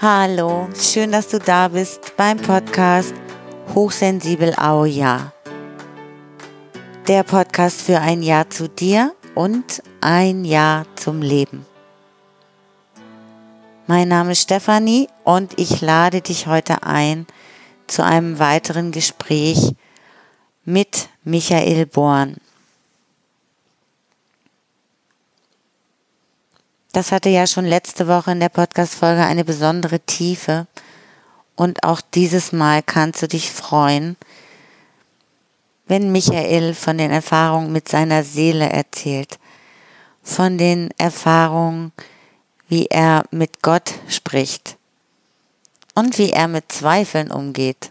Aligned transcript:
Hallo, 0.00 0.68
schön, 0.80 1.10
dass 1.10 1.26
du 1.26 1.40
da 1.40 1.66
bist 1.66 2.16
beim 2.16 2.38
Podcast 2.38 3.12
Hochsensibel 3.74 4.54
Au 4.56 4.84
Ja. 4.84 5.32
Der 7.08 7.24
Podcast 7.24 7.82
für 7.82 7.98
ein 7.98 8.22
Jahr 8.22 8.48
zu 8.48 8.68
dir 8.68 9.12
und 9.34 9.82
ein 10.00 10.44
Jahr 10.44 10.86
zum 10.94 11.20
Leben. 11.20 11.66
Mein 13.88 14.06
Name 14.06 14.30
ist 14.30 14.42
Stefanie 14.42 15.08
und 15.24 15.58
ich 15.58 15.80
lade 15.80 16.20
dich 16.20 16.46
heute 16.46 16.84
ein 16.84 17.26
zu 17.88 18.04
einem 18.04 18.38
weiteren 18.38 18.92
Gespräch 18.92 19.74
mit 20.64 21.08
Michael 21.24 21.86
Born. 21.86 22.36
Das 26.92 27.12
hatte 27.12 27.28
ja 27.28 27.46
schon 27.46 27.66
letzte 27.66 28.08
Woche 28.08 28.32
in 28.32 28.40
der 28.40 28.48
Podcast-Folge 28.48 29.22
eine 29.22 29.44
besondere 29.44 30.00
Tiefe. 30.00 30.66
Und 31.54 31.82
auch 31.84 32.00
dieses 32.00 32.52
Mal 32.52 32.82
kannst 32.82 33.20
du 33.20 33.28
dich 33.28 33.50
freuen, 33.50 34.16
wenn 35.86 36.12
Michael 36.12 36.74
von 36.74 36.98
den 36.98 37.10
Erfahrungen 37.10 37.72
mit 37.72 37.88
seiner 37.88 38.24
Seele 38.24 38.70
erzählt, 38.70 39.38
von 40.22 40.56
den 40.56 40.90
Erfahrungen, 40.98 41.92
wie 42.68 42.86
er 42.86 43.24
mit 43.30 43.62
Gott 43.62 43.94
spricht 44.08 44.76
und 45.94 46.18
wie 46.18 46.30
er 46.30 46.48
mit 46.48 46.70
Zweifeln 46.70 47.30
umgeht. 47.30 47.90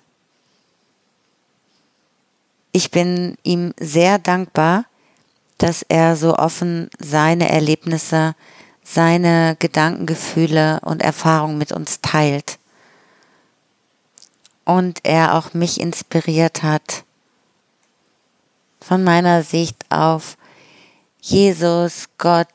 Ich 2.72 2.92
bin 2.92 3.38
ihm 3.44 3.74
sehr 3.80 4.20
dankbar, 4.20 4.86
dass 5.58 5.84
er 5.90 6.16
so 6.16 6.36
offen 6.36 6.90
seine 7.00 7.50
Erlebnisse 7.50 8.36
seine 8.90 9.58
Gedanken, 9.60 10.06
Gefühle 10.06 10.80
und 10.82 11.02
Erfahrungen 11.02 11.58
mit 11.58 11.72
uns 11.74 12.00
teilt. 12.02 12.58
Und 14.64 15.02
er 15.04 15.36
auch 15.36 15.54
mich 15.54 15.80
inspiriert 15.82 16.64
hat, 16.64 17.04
von 18.80 19.04
meiner 19.04 19.44
Sicht 19.44 19.76
auf 19.90 20.38
Jesus, 21.20 22.08
Gott, 22.18 22.48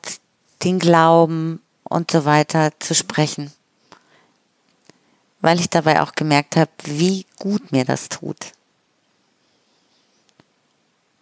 den 0.63 0.79
Glauben 0.79 1.61
und 1.83 2.09
so 2.09 2.25
weiter 2.25 2.71
zu 2.79 2.95
sprechen. 2.95 3.51
Weil 5.41 5.59
ich 5.59 5.69
dabei 5.69 6.01
auch 6.01 6.13
gemerkt 6.13 6.55
habe, 6.55 6.71
wie 6.83 7.25
gut 7.37 7.71
mir 7.71 7.85
das 7.85 8.09
tut. 8.09 8.53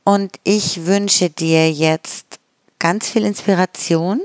Und 0.04 0.40
ich 0.44 0.86
wünsche 0.86 1.30
dir 1.30 1.72
jetzt 1.72 2.40
ganz 2.80 3.10
viel 3.10 3.26
Inspiration 3.26 4.22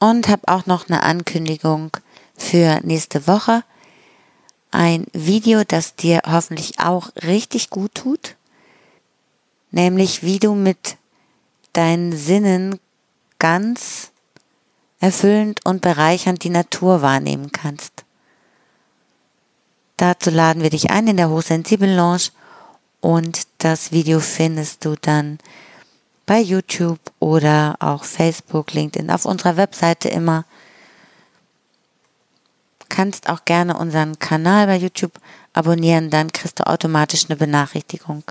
und 0.00 0.28
habe 0.28 0.48
auch 0.48 0.66
noch 0.66 0.88
eine 0.88 1.04
Ankündigung 1.04 1.92
für 2.36 2.80
nächste 2.82 3.28
Woche. 3.28 3.62
Ein 4.72 5.06
Video, 5.12 5.62
das 5.64 5.94
dir 5.94 6.22
hoffentlich 6.26 6.80
auch 6.80 7.10
richtig 7.22 7.70
gut 7.70 7.94
tut, 7.94 8.36
nämlich 9.70 10.22
wie 10.22 10.38
du 10.38 10.54
mit 10.54 10.96
deinen 11.72 12.16
Sinnen 12.16 12.80
ganz 13.38 14.10
erfüllend 15.00 15.64
und 15.64 15.80
bereichernd 15.80 16.44
die 16.44 16.50
Natur 16.50 17.02
wahrnehmen 17.02 17.52
kannst. 17.52 18.04
Dazu 19.96 20.30
laden 20.30 20.62
wir 20.62 20.70
dich 20.70 20.90
ein 20.90 21.08
in 21.08 21.16
der 21.16 21.30
Hochsensibel 21.30 21.94
Lounge 21.94 22.30
und 23.00 23.46
das 23.58 23.92
Video 23.92 24.20
findest 24.20 24.84
du 24.84 24.94
dann 25.00 25.38
bei 26.30 26.38
YouTube 26.38 27.00
oder 27.18 27.74
auch 27.80 28.04
Facebook, 28.04 28.72
LinkedIn, 28.72 29.10
auf 29.10 29.24
unserer 29.24 29.56
Webseite 29.56 30.10
immer. 30.10 30.44
Kannst 32.88 33.28
auch 33.28 33.44
gerne 33.44 33.76
unseren 33.76 34.16
Kanal 34.20 34.68
bei 34.68 34.76
YouTube 34.76 35.14
abonnieren, 35.54 36.08
dann 36.08 36.30
kriegst 36.30 36.60
du 36.60 36.68
automatisch 36.68 37.24
eine 37.28 37.34
Benachrichtigung. 37.34 38.22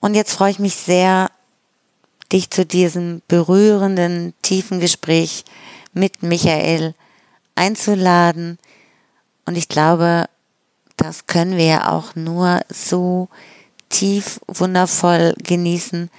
Und 0.00 0.14
jetzt 0.14 0.32
freue 0.32 0.52
ich 0.52 0.58
mich 0.58 0.74
sehr, 0.74 1.30
dich 2.32 2.48
zu 2.48 2.64
diesem 2.64 3.20
berührenden, 3.28 4.32
tiefen 4.40 4.80
Gespräch 4.80 5.44
mit 5.92 6.22
Michael 6.22 6.94
einzuladen. 7.56 8.58
Und 9.44 9.58
ich 9.58 9.68
glaube, 9.68 10.24
das 10.96 11.26
können 11.26 11.58
wir 11.58 11.66
ja 11.66 11.92
auch 11.92 12.14
nur 12.14 12.62
so 12.70 13.28
tief 13.90 14.40
wundervoll 14.46 15.34
genießen 15.42 16.10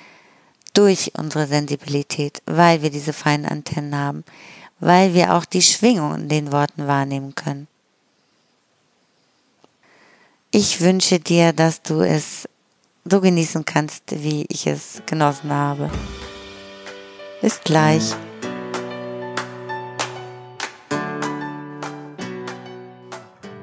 durch 0.74 1.12
unsere 1.18 1.48
Sensibilität, 1.48 2.42
weil 2.46 2.82
wir 2.82 2.92
diese 2.92 3.14
feinen 3.14 3.46
Antennen 3.46 3.98
haben, 3.98 4.24
weil 4.80 5.14
wir 5.14 5.34
auch 5.34 5.46
die 5.46 5.62
Schwingung 5.62 6.14
in 6.16 6.30
den 6.30 6.52
Worten 6.52 6.88
wahrnehmen 6.88 7.34
können. 7.34 7.68
Ich 10.52 10.82
wünsche 10.82 11.20
dir, 11.20 11.54
dass 11.54 11.82
du 11.82 12.02
es 12.02 12.48
so 13.06 13.22
genießen 13.22 13.66
kannst, 13.66 14.04
wie 14.10 14.46
ich 14.50 14.68
es 14.68 15.02
genossen 15.06 15.52
habe. 15.52 15.90
Bis 17.42 17.60
gleich. 17.62 18.14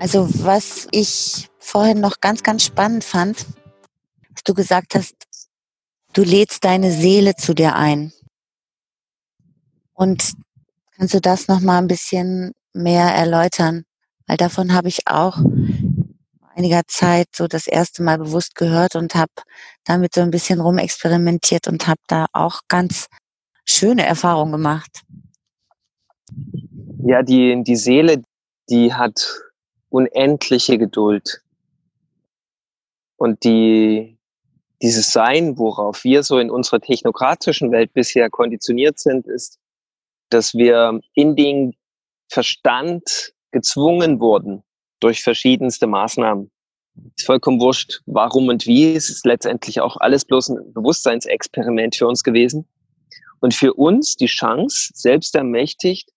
Also 0.01 0.29
was 0.45 0.89
ich 0.91 1.49
vorhin 1.59 2.01
noch 2.01 2.21
ganz, 2.21 2.43
ganz 2.43 2.65
spannend 2.65 3.05
fand, 3.05 3.45
dass 4.39 4.45
du 4.45 4.55
gesagt 4.55 4.95
hast, 4.95 5.17
du 6.13 6.23
lädst 6.23 6.65
deine 6.65 6.93
Seele 6.93 7.35
zu 7.35 7.55
dir 7.55 7.75
ein. 7.75 8.13
Und 9.95 10.35
kannst 10.97 11.15
du 11.15 11.21
das 11.21 11.49
noch 11.49 11.59
mal 11.59 11.79
ein 11.79 11.89
bisschen 11.89 12.53
mehr 12.73 13.07
erläutern? 13.07 13.85
Weil 14.29 14.37
davon 14.37 14.73
habe 14.75 14.87
ich 14.87 15.09
auch 15.09 15.39
einiger 16.55 16.83
Zeit 16.87 17.27
so 17.35 17.49
das 17.49 17.67
erste 17.67 18.05
Mal 18.05 18.19
bewusst 18.19 18.55
gehört 18.55 18.95
und 18.95 19.17
habe 19.17 19.33
damit 19.85 20.15
so 20.15 20.21
ein 20.21 20.31
bisschen 20.31 20.61
rumexperimentiert 20.61 21.67
und 21.67 21.89
habe 21.89 22.01
da 22.07 22.27
auch 22.33 22.61
ganz 22.69 23.09
schöne 23.65 24.07
Erfahrungen 24.07 24.53
gemacht. 24.53 25.03
Ja, 27.05 27.25
die, 27.25 27.61
die 27.65 27.77
Seele, 27.77 28.23
die 28.71 28.95
hat 28.95 29.27
unendliche 29.89 30.79
Geduld. 30.79 31.43
Und 33.17 33.43
die, 33.43 34.18
dieses 34.83 35.11
Sein, 35.11 35.59
worauf 35.59 36.05
wir 36.05 36.23
so 36.23 36.39
in 36.39 36.51
unserer 36.51 36.81
technokratischen 36.81 37.73
Welt 37.73 37.93
bisher 37.93 38.31
konditioniert 38.31 38.99
sind, 38.99 39.27
ist, 39.27 39.59
dass 40.31 40.55
wir 40.55 41.01
in 41.15 41.37
den 41.37 41.75
Verstand 42.29 43.33
gezwungen 43.51 44.21
wurden 44.21 44.63
durch 45.01 45.23
verschiedenste 45.23 45.87
Maßnahmen. 45.87 46.51
Ist 47.17 47.27
vollkommen 47.27 47.61
wurscht, 47.61 48.03
warum 48.07 48.49
und 48.49 48.67
wie. 48.67 48.95
Es 48.95 49.09
ist 49.09 49.25
letztendlich 49.25 49.81
auch 49.81 49.97
alles 49.99 50.25
bloß 50.25 50.51
ein 50.51 50.73
Bewusstseinsexperiment 50.73 51.97
für 51.97 52.07
uns 52.07 52.23
gewesen. 52.23 52.67
Und 53.41 53.55
für 53.55 53.75
uns 53.75 54.17
die 54.17 54.27
Chance, 54.27 54.91
selbst 54.95 55.35
ermächtigt, 55.37 56.11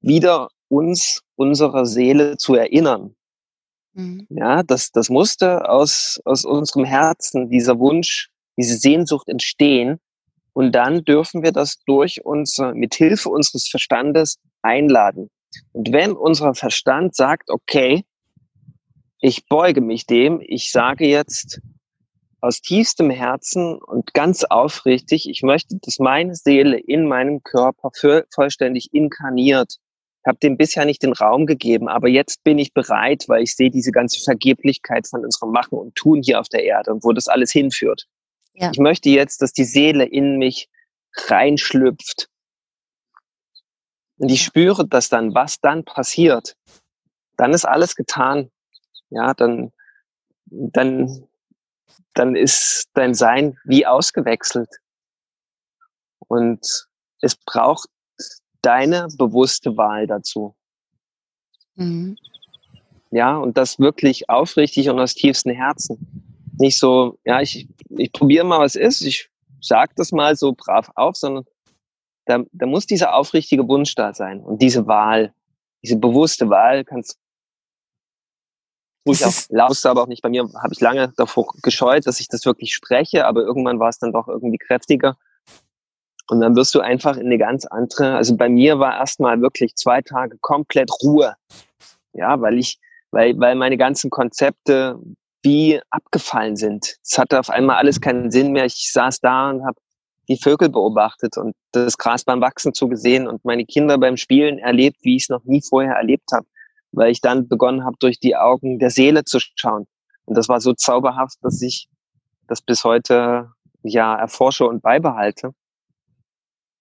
wieder 0.00 0.48
uns 0.68 1.22
unserer 1.36 1.84
Seele 1.84 2.38
zu 2.38 2.54
erinnern, 2.54 3.14
Mhm. 3.94 4.26
Ja, 4.30 4.62
das, 4.62 4.92
das 4.92 5.08
musste 5.08 5.68
aus, 5.68 6.20
aus 6.24 6.44
unserem 6.44 6.84
Herzen, 6.84 7.48
dieser 7.48 7.78
Wunsch, 7.78 8.30
diese 8.56 8.76
Sehnsucht 8.76 9.28
entstehen. 9.28 9.98
Und 10.52 10.72
dann 10.72 11.04
dürfen 11.04 11.42
wir 11.42 11.52
das 11.52 11.78
durch 11.86 12.24
unser, 12.24 12.74
mit 12.74 12.94
Hilfe 12.94 13.28
unseres 13.28 13.68
Verstandes 13.68 14.38
einladen. 14.62 15.30
Und 15.72 15.92
wenn 15.92 16.12
unser 16.12 16.54
Verstand 16.54 17.14
sagt, 17.14 17.50
okay, 17.50 18.04
ich 19.20 19.46
beuge 19.46 19.80
mich 19.80 20.06
dem, 20.06 20.40
ich 20.42 20.70
sage 20.70 21.06
jetzt 21.06 21.60
aus 22.40 22.62
tiefstem 22.62 23.10
Herzen 23.10 23.76
und 23.76 24.14
ganz 24.14 24.44
aufrichtig, 24.44 25.28
ich 25.28 25.42
möchte, 25.42 25.76
dass 25.76 25.98
meine 25.98 26.34
Seele 26.34 26.78
in 26.78 27.06
meinem 27.06 27.42
Körper 27.42 27.90
vollständig 28.30 28.92
inkarniert 28.92 29.76
habe 30.26 30.38
dem 30.38 30.56
bisher 30.56 30.84
nicht 30.84 31.02
den 31.02 31.12
Raum 31.12 31.46
gegeben, 31.46 31.88
aber 31.88 32.08
jetzt 32.08 32.44
bin 32.44 32.58
ich 32.58 32.74
bereit, 32.74 33.24
weil 33.28 33.42
ich 33.42 33.56
sehe 33.56 33.70
diese 33.70 33.92
ganze 33.92 34.20
Vergeblichkeit 34.20 35.06
von 35.06 35.24
unserem 35.24 35.50
Machen 35.50 35.78
und 35.78 35.94
Tun 35.94 36.22
hier 36.22 36.40
auf 36.40 36.48
der 36.48 36.64
Erde 36.64 36.92
und 36.92 37.04
wo 37.04 37.12
das 37.12 37.28
alles 37.28 37.52
hinführt. 37.52 38.06
Ja. 38.54 38.70
Ich 38.72 38.78
möchte 38.78 39.08
jetzt, 39.08 39.40
dass 39.42 39.52
die 39.52 39.64
Seele 39.64 40.04
in 40.04 40.36
mich 40.36 40.68
reinschlüpft. 41.28 42.28
Und 44.18 44.30
ich 44.30 44.42
spüre 44.42 44.86
das 44.86 45.08
dann, 45.08 45.34
was 45.34 45.60
dann 45.60 45.84
passiert. 45.84 46.56
Dann 47.36 47.54
ist 47.54 47.64
alles 47.64 47.96
getan. 47.96 48.50
Ja, 49.08 49.32
dann, 49.32 49.72
dann, 50.44 51.26
dann 52.12 52.36
ist 52.36 52.90
dein 52.92 53.14
Sein 53.14 53.56
wie 53.64 53.86
ausgewechselt. 53.86 54.68
Und 56.28 56.86
es 57.22 57.34
braucht 57.36 57.88
deine 58.62 59.08
bewusste 59.16 59.76
Wahl 59.76 60.06
dazu. 60.06 60.54
Mhm. 61.74 62.16
Ja, 63.10 63.36
und 63.38 63.56
das 63.56 63.78
wirklich 63.78 64.28
aufrichtig 64.28 64.88
und 64.88 65.00
aus 65.00 65.14
tiefstem 65.14 65.54
Herzen. 65.54 66.30
Nicht 66.58 66.78
so, 66.78 67.18
ja, 67.24 67.40
ich, 67.40 67.68
ich 67.90 68.12
probiere 68.12 68.44
mal, 68.44 68.60
was 68.60 68.76
ist, 68.76 69.00
ich 69.00 69.30
sag 69.60 69.96
das 69.96 70.12
mal 70.12 70.36
so 70.36 70.52
brav 70.52 70.90
auf, 70.94 71.16
sondern 71.16 71.44
da, 72.26 72.44
da 72.52 72.66
muss 72.66 72.86
dieser 72.86 73.14
aufrichtige 73.14 73.66
Wunsch 73.66 73.94
da 73.94 74.14
sein 74.14 74.40
und 74.40 74.62
diese 74.62 74.86
Wahl, 74.86 75.34
diese 75.82 75.96
bewusste 75.96 76.48
Wahl 76.50 76.84
kannst 76.84 77.18
ruhig 79.06 79.24
auch 79.24 79.32
laut, 79.48 79.84
aber 79.86 80.02
auch 80.02 80.06
nicht. 80.06 80.22
Bei 80.22 80.28
mir 80.28 80.48
habe 80.62 80.72
ich 80.72 80.80
lange 80.80 81.12
davor 81.16 81.52
gescheut, 81.62 82.06
dass 82.06 82.20
ich 82.20 82.28
das 82.28 82.44
wirklich 82.44 82.74
spreche, 82.74 83.26
aber 83.26 83.42
irgendwann 83.42 83.80
war 83.80 83.88
es 83.88 83.98
dann 83.98 84.12
doch 84.12 84.28
irgendwie 84.28 84.58
kräftiger. 84.58 85.16
Und 86.30 86.40
dann 86.42 86.54
wirst 86.54 86.76
du 86.76 86.80
einfach 86.80 87.16
in 87.16 87.26
eine 87.26 87.38
ganz 87.38 87.66
andere, 87.66 88.14
also 88.14 88.36
bei 88.36 88.48
mir 88.48 88.78
war 88.78 88.96
erstmal 88.96 89.40
wirklich 89.40 89.74
zwei 89.74 90.00
Tage 90.00 90.38
komplett 90.40 90.88
Ruhe. 91.02 91.34
Ja, 92.12 92.40
weil 92.40 92.56
ich, 92.56 92.78
weil, 93.10 93.36
weil 93.40 93.56
meine 93.56 93.76
ganzen 93.76 94.10
Konzepte 94.10 94.96
wie 95.42 95.80
abgefallen 95.90 96.54
sind. 96.54 96.98
Es 97.02 97.18
hatte 97.18 97.40
auf 97.40 97.50
einmal 97.50 97.78
alles 97.78 98.00
keinen 98.00 98.30
Sinn 98.30 98.52
mehr. 98.52 98.64
Ich 98.64 98.92
saß 98.92 99.18
da 99.18 99.50
und 99.50 99.66
habe 99.66 99.80
die 100.28 100.36
Vögel 100.36 100.68
beobachtet 100.68 101.36
und 101.36 101.56
das 101.72 101.98
Gras 101.98 102.22
beim 102.22 102.40
Wachsen 102.40 102.74
zugesehen 102.74 103.26
und 103.26 103.44
meine 103.44 103.64
Kinder 103.66 103.98
beim 103.98 104.16
Spielen 104.16 104.58
erlebt, 104.58 104.98
wie 105.02 105.16
ich 105.16 105.24
es 105.24 105.30
noch 105.30 105.42
nie 105.42 105.62
vorher 105.68 105.96
erlebt 105.96 106.30
habe, 106.32 106.46
weil 106.92 107.10
ich 107.10 107.20
dann 107.20 107.48
begonnen 107.48 107.84
habe, 107.84 107.96
durch 107.98 108.20
die 108.20 108.36
Augen 108.36 108.78
der 108.78 108.90
Seele 108.90 109.24
zu 109.24 109.40
schauen. 109.40 109.88
Und 110.26 110.36
das 110.36 110.48
war 110.48 110.60
so 110.60 110.74
zauberhaft, 110.74 111.38
dass 111.42 111.60
ich 111.60 111.88
das 112.46 112.62
bis 112.62 112.84
heute 112.84 113.50
ja 113.82 114.14
erforsche 114.14 114.68
und 114.68 114.80
beibehalte. 114.80 115.54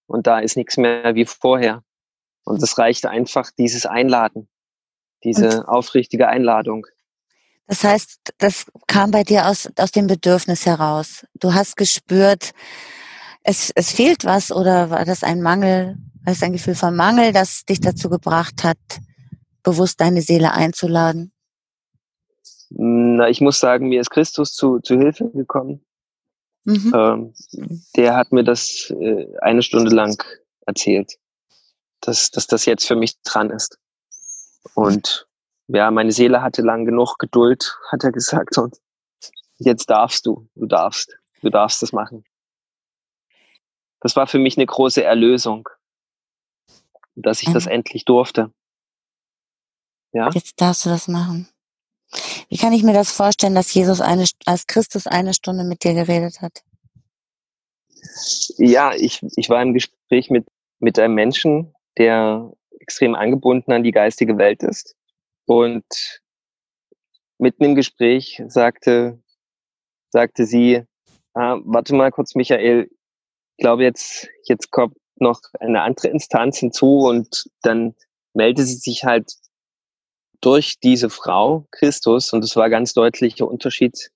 Und 0.09 0.25
da 0.25 0.39
ist 0.39 0.57
nichts 0.57 0.75
mehr 0.77 1.13
wie 1.13 1.25
vorher. 1.25 1.83
Und 2.43 2.63
es 2.63 2.79
reicht 2.79 3.05
einfach 3.05 3.51
dieses 3.57 3.85
Einladen, 3.85 4.49
diese 5.23 5.59
und 5.59 5.67
aufrichtige 5.67 6.27
Einladung. 6.27 6.87
Das 7.67 7.83
heißt, 7.83 8.33
das 8.39 8.65
kam 8.87 9.11
bei 9.11 9.23
dir 9.23 9.47
aus, 9.47 9.69
aus 9.77 9.91
dem 9.91 10.07
Bedürfnis 10.07 10.65
heraus. 10.65 11.27
Du 11.35 11.53
hast 11.53 11.77
gespürt, 11.77 12.53
es, 13.43 13.71
es 13.75 13.91
fehlt 13.91 14.25
was 14.25 14.51
oder 14.51 14.89
war 14.89 15.05
das 15.05 15.23
ein 15.23 15.43
Mangel, 15.43 15.97
war 16.23 16.33
es 16.33 16.41
ein 16.41 16.53
Gefühl 16.53 16.73
von 16.73 16.95
Mangel, 16.95 17.31
das 17.31 17.65
dich 17.65 17.79
dazu 17.79 18.09
gebracht 18.09 18.63
hat, 18.63 18.79
bewusst 19.61 20.01
deine 20.01 20.23
Seele 20.23 20.53
einzuladen? 20.53 21.31
Na, 22.71 23.29
ich 23.29 23.41
muss 23.41 23.59
sagen, 23.59 23.89
mir 23.89 24.01
ist 24.01 24.09
Christus 24.09 24.53
zu, 24.53 24.79
zu 24.79 24.97
Hilfe 24.97 25.29
gekommen. 25.29 25.85
Mhm. 26.65 26.93
Ähm, 26.95 27.33
der 27.95 28.15
hat 28.15 28.31
mir 28.31 28.43
das 28.43 28.93
äh, 28.99 29.27
eine 29.41 29.63
Stunde 29.63 29.93
lang 29.95 30.21
erzählt, 30.65 31.17
dass, 32.01 32.31
dass 32.31 32.47
das 32.47 32.65
jetzt 32.65 32.87
für 32.87 32.95
mich 32.95 33.21
dran 33.21 33.49
ist. 33.49 33.79
Und 34.73 35.27
ja, 35.67 35.89
meine 35.91 36.11
Seele 36.11 36.41
hatte 36.41 36.61
lang 36.61 36.85
genug 36.85 37.17
Geduld, 37.17 37.77
hat 37.91 38.03
er 38.03 38.11
gesagt. 38.11 38.57
Und 38.57 38.77
jetzt 39.57 39.89
darfst 39.89 40.25
du, 40.25 40.47
du 40.55 40.65
darfst, 40.65 41.17
du 41.41 41.49
darfst 41.49 41.81
das 41.81 41.91
machen 41.91 42.23
das 43.99 44.15
war 44.15 44.27
für 44.27 44.39
mich 44.39 44.57
eine 44.57 44.65
große 44.65 45.03
Erlösung, 45.03 45.67
dass 47.15 47.41
ich 47.41 47.49
mhm. 47.49 47.53
das 47.53 47.67
endlich 47.67 48.05
durfte. 48.05 48.51
Ja. 50.11 50.29
Jetzt 50.31 50.59
darfst 50.59 50.85
du 50.85 50.89
das 50.89 51.07
machen. 51.07 51.47
Wie 52.49 52.57
kann 52.57 52.73
ich 52.73 52.83
mir 52.83 52.93
das 52.93 53.11
vorstellen, 53.11 53.55
dass 53.55 53.73
Jesus 53.73 54.01
eine, 54.01 54.25
als 54.45 54.67
Christus 54.67 55.07
eine 55.07 55.33
Stunde 55.33 55.63
mit 55.63 55.83
dir 55.83 55.93
geredet 55.93 56.41
hat? 56.41 56.63
Ja, 58.57 58.93
ich, 58.95 59.21
ich 59.35 59.49
war 59.49 59.61
im 59.61 59.73
Gespräch 59.73 60.29
mit, 60.29 60.47
mit 60.79 60.97
einem 60.97 61.13
Menschen, 61.13 61.73
der 61.97 62.51
extrem 62.79 63.13
angebunden 63.13 63.71
an 63.71 63.83
die 63.83 63.91
geistige 63.91 64.37
Welt 64.37 64.63
ist. 64.63 64.95
Und 65.45 65.85
mitten 67.37 67.63
im 67.63 67.75
Gespräch 67.75 68.41
sagte, 68.47 69.21
sagte 70.09 70.45
sie, 70.45 70.83
ah, 71.33 71.59
warte 71.63 71.95
mal 71.95 72.11
kurz, 72.11 72.35
Michael, 72.35 72.89
glaube, 73.59 73.83
jetzt, 73.83 74.27
jetzt 74.45 74.71
kommt 74.71 74.95
noch 75.17 75.41
eine 75.59 75.81
andere 75.81 76.07
Instanz 76.07 76.57
hinzu 76.57 76.99
und 76.99 77.49
dann 77.61 77.95
meldet 78.33 78.67
sie 78.67 78.75
sich 78.75 79.03
halt 79.03 79.31
durch 80.41 80.79
diese 80.79 81.09
Frau 81.09 81.65
Christus 81.71 82.33
und 82.33 82.43
es 82.43 82.55
war 82.55 82.69
ganz 82.69 82.93
deutlicher 82.93 83.47
Unterschied 83.47 84.11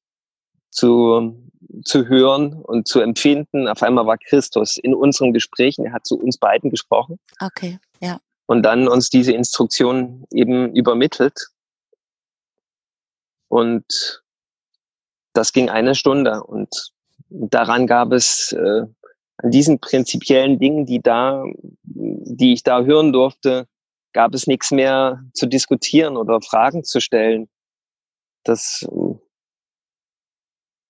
zu, 0.69 1.35
zu 1.83 2.07
hören 2.07 2.53
und 2.53 2.87
zu 2.87 2.99
empfinden. 2.99 3.67
Auf 3.67 3.83
einmal 3.83 4.05
war 4.05 4.17
Christus 4.17 4.77
in 4.77 4.93
unseren 4.93 5.33
Gesprächen, 5.33 5.85
er 5.85 5.93
hat 5.93 6.05
zu 6.05 6.17
uns 6.17 6.37
beiden 6.37 6.69
gesprochen. 6.69 7.19
Okay, 7.39 7.79
ja. 7.99 8.19
Und 8.45 8.63
dann 8.63 8.87
uns 8.87 9.09
diese 9.09 9.31
Instruktion 9.31 10.25
eben 10.31 10.75
übermittelt. 10.75 11.47
Und 13.47 14.23
das 15.33 15.53
ging 15.53 15.69
eine 15.69 15.95
Stunde 15.95 16.43
und 16.43 16.91
daran 17.29 17.87
gab 17.87 18.11
es 18.11 18.51
äh, 18.51 18.85
an 19.37 19.51
diesen 19.51 19.79
prinzipiellen 19.79 20.59
Dingen, 20.59 20.85
die 20.85 21.01
da, 21.01 21.43
die 21.83 22.53
ich 22.53 22.63
da 22.63 22.83
hören 22.83 23.11
durfte, 23.11 23.67
gab 24.13 24.33
es 24.33 24.47
nichts 24.47 24.71
mehr 24.71 25.23
zu 25.33 25.47
diskutieren 25.47 26.17
oder 26.17 26.41
Fragen 26.41 26.83
zu 26.83 27.01
stellen. 27.01 27.49
Das, 28.43 28.85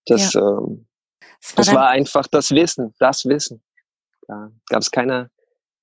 das, 0.06 0.34
ja. 0.34 0.42
ähm, 0.42 0.88
das 1.56 1.74
war 1.74 1.90
einfach 1.90 2.28
das 2.28 2.52
Wissen, 2.52 2.94
das 3.00 3.25
Wissen. 3.25 3.64
Da 4.28 4.52
gab 4.68 4.81
es 4.81 4.92
keine, 4.92 5.30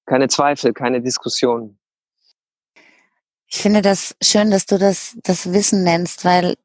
keine 0.06 0.28
Zweifel, 0.28 0.72
keine 0.72 1.00
Diskussion. 1.00 1.78
Ich 3.46 3.58
finde 3.58 3.82
das 3.82 4.16
schön, 4.22 4.50
dass 4.50 4.66
du 4.66 4.78
das, 4.78 5.16
das 5.22 5.52
Wissen 5.52 5.82
nennst, 5.82 6.24
weil 6.24 6.56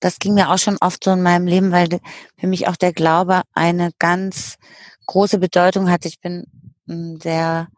das 0.00 0.18
ging 0.18 0.34
mir 0.34 0.50
auch 0.50 0.58
schon 0.58 0.76
oft 0.80 1.02
so 1.02 1.12
in 1.12 1.22
meinem 1.22 1.46
Leben, 1.46 1.72
weil 1.72 1.88
für 2.38 2.46
mich 2.46 2.68
auch 2.68 2.76
der 2.76 2.92
Glaube 2.92 3.42
eine 3.54 3.90
ganz 3.98 4.56
große 5.06 5.38
Bedeutung 5.38 5.90
hat. 5.90 6.04
Ich 6.04 6.20
bin 6.20 6.44
hm, 6.86 7.18
sehr 7.20 7.68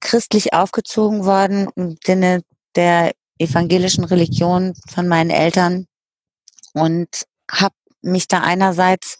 christlich 0.00 0.52
aufgezogen 0.52 1.24
worden 1.24 1.68
im 1.76 1.96
Sinne 2.04 2.42
der 2.74 3.12
evangelischen 3.38 4.04
Religion 4.04 4.74
von 4.88 5.08
meinen 5.08 5.30
Eltern 5.30 5.86
und 6.74 7.26
habe 7.50 7.74
mich 8.02 8.28
da 8.28 8.40
einerseits 8.40 9.18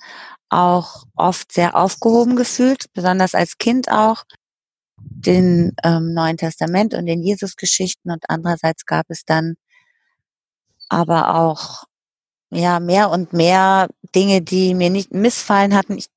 auch 0.48 1.04
oft 1.14 1.52
sehr 1.52 1.76
aufgehoben 1.76 2.36
gefühlt, 2.36 2.86
besonders 2.92 3.34
als 3.34 3.58
Kind 3.58 3.90
auch, 3.90 4.24
den 5.00 5.74
ähm, 5.84 6.14
Neuen 6.14 6.36
Testament 6.36 6.94
und 6.94 7.06
den 7.06 7.22
Jesusgeschichten 7.22 8.10
und 8.10 8.24
andererseits 8.28 8.86
gab 8.86 9.06
es 9.08 9.24
dann 9.24 9.54
aber 10.88 11.36
auch 11.36 11.84
ja 12.50 12.80
mehr 12.80 13.10
und 13.10 13.32
mehr 13.32 13.88
Dinge, 14.14 14.42
die 14.42 14.74
mir 14.74 14.90
nicht 14.90 15.12
missfallen 15.12 15.74
hatten. 15.74 15.98
Ich 15.98 16.08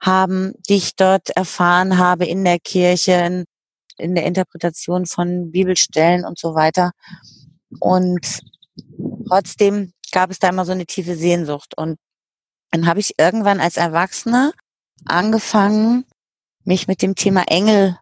haben, 0.00 0.54
die 0.68 0.76
ich 0.76 0.96
dort 0.96 1.30
erfahren 1.30 1.98
habe 1.98 2.24
in 2.24 2.44
der 2.44 2.58
Kirche, 2.58 3.12
in, 3.12 3.44
in 4.00 4.14
der 4.14 4.24
Interpretation 4.24 5.06
von 5.06 5.50
Bibelstellen 5.50 6.24
und 6.24 6.38
so 6.38 6.54
weiter. 6.54 6.92
Und 7.78 8.40
trotzdem 9.28 9.92
gab 10.12 10.30
es 10.30 10.38
da 10.38 10.48
immer 10.48 10.64
so 10.64 10.72
eine 10.72 10.86
tiefe 10.86 11.16
Sehnsucht. 11.16 11.76
Und 11.76 11.98
dann 12.70 12.86
habe 12.86 13.00
ich 13.00 13.18
irgendwann 13.18 13.60
als 13.60 13.76
Erwachsener 13.76 14.52
angefangen, 15.04 16.04
mich 16.64 16.88
mit 16.88 17.02
dem 17.02 17.14
Thema 17.14 17.44
Engel 17.48 17.96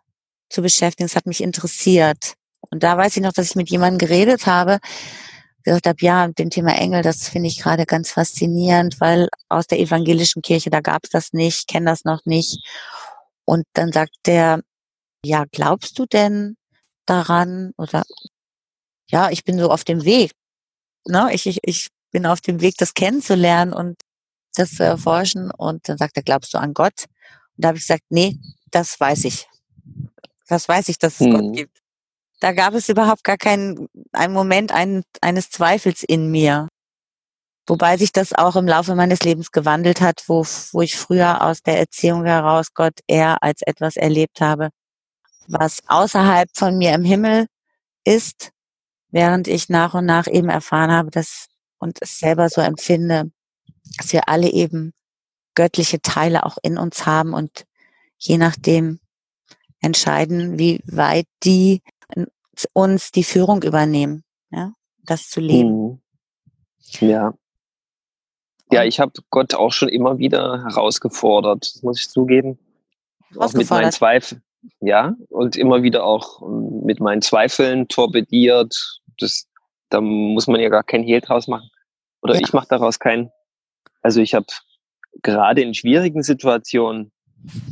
zu 0.49 0.63
beschäftigen. 0.63 1.07
Das 1.07 1.17
hat 1.17 1.27
mich 1.27 1.43
interessiert. 1.43 2.35
Und 2.61 2.83
da 2.83 2.97
weiß 2.97 3.17
ich 3.17 3.23
noch, 3.23 3.33
dass 3.33 3.51
ich 3.51 3.57
mit 3.57 3.71
jemandem 3.71 3.99
geredet 3.99 4.47
habe, 4.47 4.79
gesagt 5.63 5.87
habe, 5.87 5.99
ja, 6.01 6.29
dem 6.29 6.51
Thema 6.51 6.75
Engel, 6.77 7.03
das 7.03 7.29
finde 7.29 7.49
ich 7.49 7.61
gerade 7.61 7.87
ganz 7.87 8.11
faszinierend, 8.11 9.01
weil 9.01 9.29
aus 9.49 9.67
der 9.67 9.79
evangelischen 9.79 10.43
Kirche, 10.43 10.71
da 10.71 10.81
gab 10.81 11.05
es 11.05 11.11
das 11.11 11.33
nicht, 11.33 11.69
kenne 11.69 11.87
das 11.87 12.05
noch 12.05 12.25
nicht. 12.25 12.67
Und 13.45 13.65
dann 13.75 13.93
sagt 13.93 14.13
der, 14.27 14.61
ja, 15.25 15.45
glaubst 15.51 15.99
du 15.99 16.07
denn 16.07 16.57
daran? 17.07 17.73
Oder 17.77 18.05
ja, 19.11 19.31
ich 19.31 19.45
bin 19.45 19.59
so 19.59 19.71
auf 19.71 19.85
dem 19.85 20.05
Weg. 20.05 20.33
Ne? 21.07 21.31
Ich, 21.33 21.47
ich, 21.47 21.59
ich 21.63 21.89
bin 22.11 22.27
auf 22.27 22.41
dem 22.41 22.61
Weg, 22.61 22.77
das 22.79 22.95
kennenzulernen 22.95 23.73
und 23.73 23.97
das 24.55 24.73
zu 24.73 24.85
erforschen. 24.85 25.51
Und 25.51 25.89
dann 25.89 25.99
sagt 25.99 26.17
er, 26.17 26.23
glaubst 26.23 26.55
du 26.55 26.59
an 26.59 26.75
Gott? 26.75 27.05
Und 27.57 27.65
da 27.65 27.69
habe 27.69 27.79
ich 27.79 27.85
gesagt, 27.85 28.05
nee, 28.11 28.39
das 28.71 28.99
weiß 28.99 29.25
ich. 29.25 29.47
Das 30.47 30.69
weiß 30.69 30.89
ich, 30.89 30.99
dass 30.99 31.21
es 31.21 31.27
hm. 31.27 31.33
Gott 31.33 31.57
gibt. 31.57 31.79
Da 32.41 32.53
gab 32.53 32.75
es 32.75 32.89
überhaupt 32.89 33.25
gar 33.25 33.37
keinen 33.37 33.89
einen 34.13 34.33
Moment 34.33 34.71
ein, 34.73 35.03
eines 35.21 35.51
Zweifels 35.51 36.05
in 36.05 36.31
mir. 36.31 36.69
Wobei 37.67 37.99
sich 37.99 38.13
das 38.13 38.33
auch 38.33 38.57
im 38.57 38.67
Laufe 38.67 38.95
meines 38.95 39.21
Lebens 39.21 39.51
gewandelt 39.51 40.01
hat, 40.01 40.23
wo, 40.27 40.45
wo 40.73 40.81
ich 40.81 40.97
früher 40.97 41.43
aus 41.43 41.63
der 41.63 41.79
Erziehung 41.79 42.25
heraus 42.25 42.73
Gott 42.73 43.01
eher 43.07 43.43
als 43.43 43.61
etwas 43.63 43.97
erlebt 43.97 44.41
habe, 44.41 44.71
was 45.49 45.81
außerhalb 45.89 46.49
von 46.55 46.79
mir 46.79 46.95
im 46.95 47.05
Himmel 47.05 47.47
ist, 48.05 48.53
während 49.11 49.49
ich 49.49 49.69
nach 49.69 49.95
und 49.95 50.07
nach 50.07 50.27
eben 50.27 50.49
erfahren 50.49 50.93
habe, 50.93 51.11
dass 51.11 51.49
und 51.79 51.99
es 52.01 52.19
selber 52.19 52.49
so 52.49 52.61
empfinde, 52.61 53.31
dass 53.97 54.13
wir 54.13 54.29
alle 54.29 54.51
eben 54.51 54.93
göttliche 55.55 56.01
Teile 56.01 56.45
auch 56.45 56.59
in 56.63 56.79
uns 56.79 57.07
haben 57.07 57.35
und 57.35 57.65
je 58.19 58.37
nachdem 58.37 59.01
entscheiden, 59.81 60.59
wie 60.59 60.81
weit 60.87 61.27
die 61.45 61.83
uns 62.73 63.13
die 63.13 63.25
Führung 63.25 63.63
übernehmen, 63.63 64.25
ja, 64.51 64.73
das 65.05 65.29
zu 65.29 65.41
leben. 65.41 65.83
Mhm. 65.83 66.01
Ja. 67.01 67.35
Ja, 68.71 68.85
ich 68.85 69.01
habe 69.01 69.13
Gott 69.31 69.55
auch 69.55 69.73
schon 69.73 69.89
immer 69.89 70.19
wieder 70.19 70.63
herausgefordert, 70.65 71.79
muss 71.83 72.01
ich 72.01 72.11
zugeben. 72.11 72.59
auch 73.37 73.53
mit 73.53 73.71
meinen 73.71 73.93
Zweifeln, 73.93 74.43
ja, 74.81 75.15
und 75.31 75.57
immer 75.57 75.83
wieder 75.83 76.05
auch 76.05 76.43
ähm, 76.43 76.83
mit 76.85 77.01
meinen 77.01 77.23
Zweifeln 77.23 77.89
torpediert. 77.89 79.01
Das, 79.19 79.47
da 79.91 80.01
muss 80.01 80.47
man 80.47 80.61
ja 80.61 80.69
gar 80.69 80.85
kein 80.85 81.03
Hehl 81.03 81.21
draus 81.21 81.49
machen. 81.49 81.71
Oder 82.23 82.35
ja. 82.35 82.41
ich 82.41 82.53
mache 82.53 82.69
daraus 82.69 82.99
keinen. 82.99 83.31
Also 84.03 84.21
ich 84.21 84.35
habe 84.35 84.47
gerade 85.23 85.63
in 85.63 85.75
schwierigen 85.75 86.23
Situationen 86.23 87.13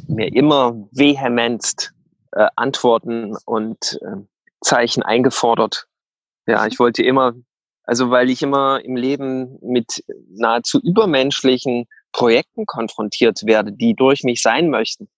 mir 0.08 0.32
immer 0.32 0.88
vehementst 0.92 1.92
äh, 2.32 2.46
Antworten 2.56 3.36
und 3.44 3.98
äh, 4.02 4.22
Zeichen 4.60 5.02
eingefordert. 5.02 5.86
Ja, 6.46 6.66
ich 6.66 6.78
wollte 6.78 7.02
immer, 7.02 7.34
also 7.84 8.10
weil 8.10 8.30
ich 8.30 8.42
immer 8.42 8.84
im 8.84 8.96
Leben 8.96 9.58
mit 9.60 10.04
nahezu 10.28 10.80
übermenschlichen 10.80 11.86
Projekten 12.12 12.66
konfrontiert 12.66 13.44
werde, 13.44 13.72
die 13.72 13.94
durch 13.94 14.22
mich 14.22 14.40
sein 14.42 14.70
möchten. 14.70 15.08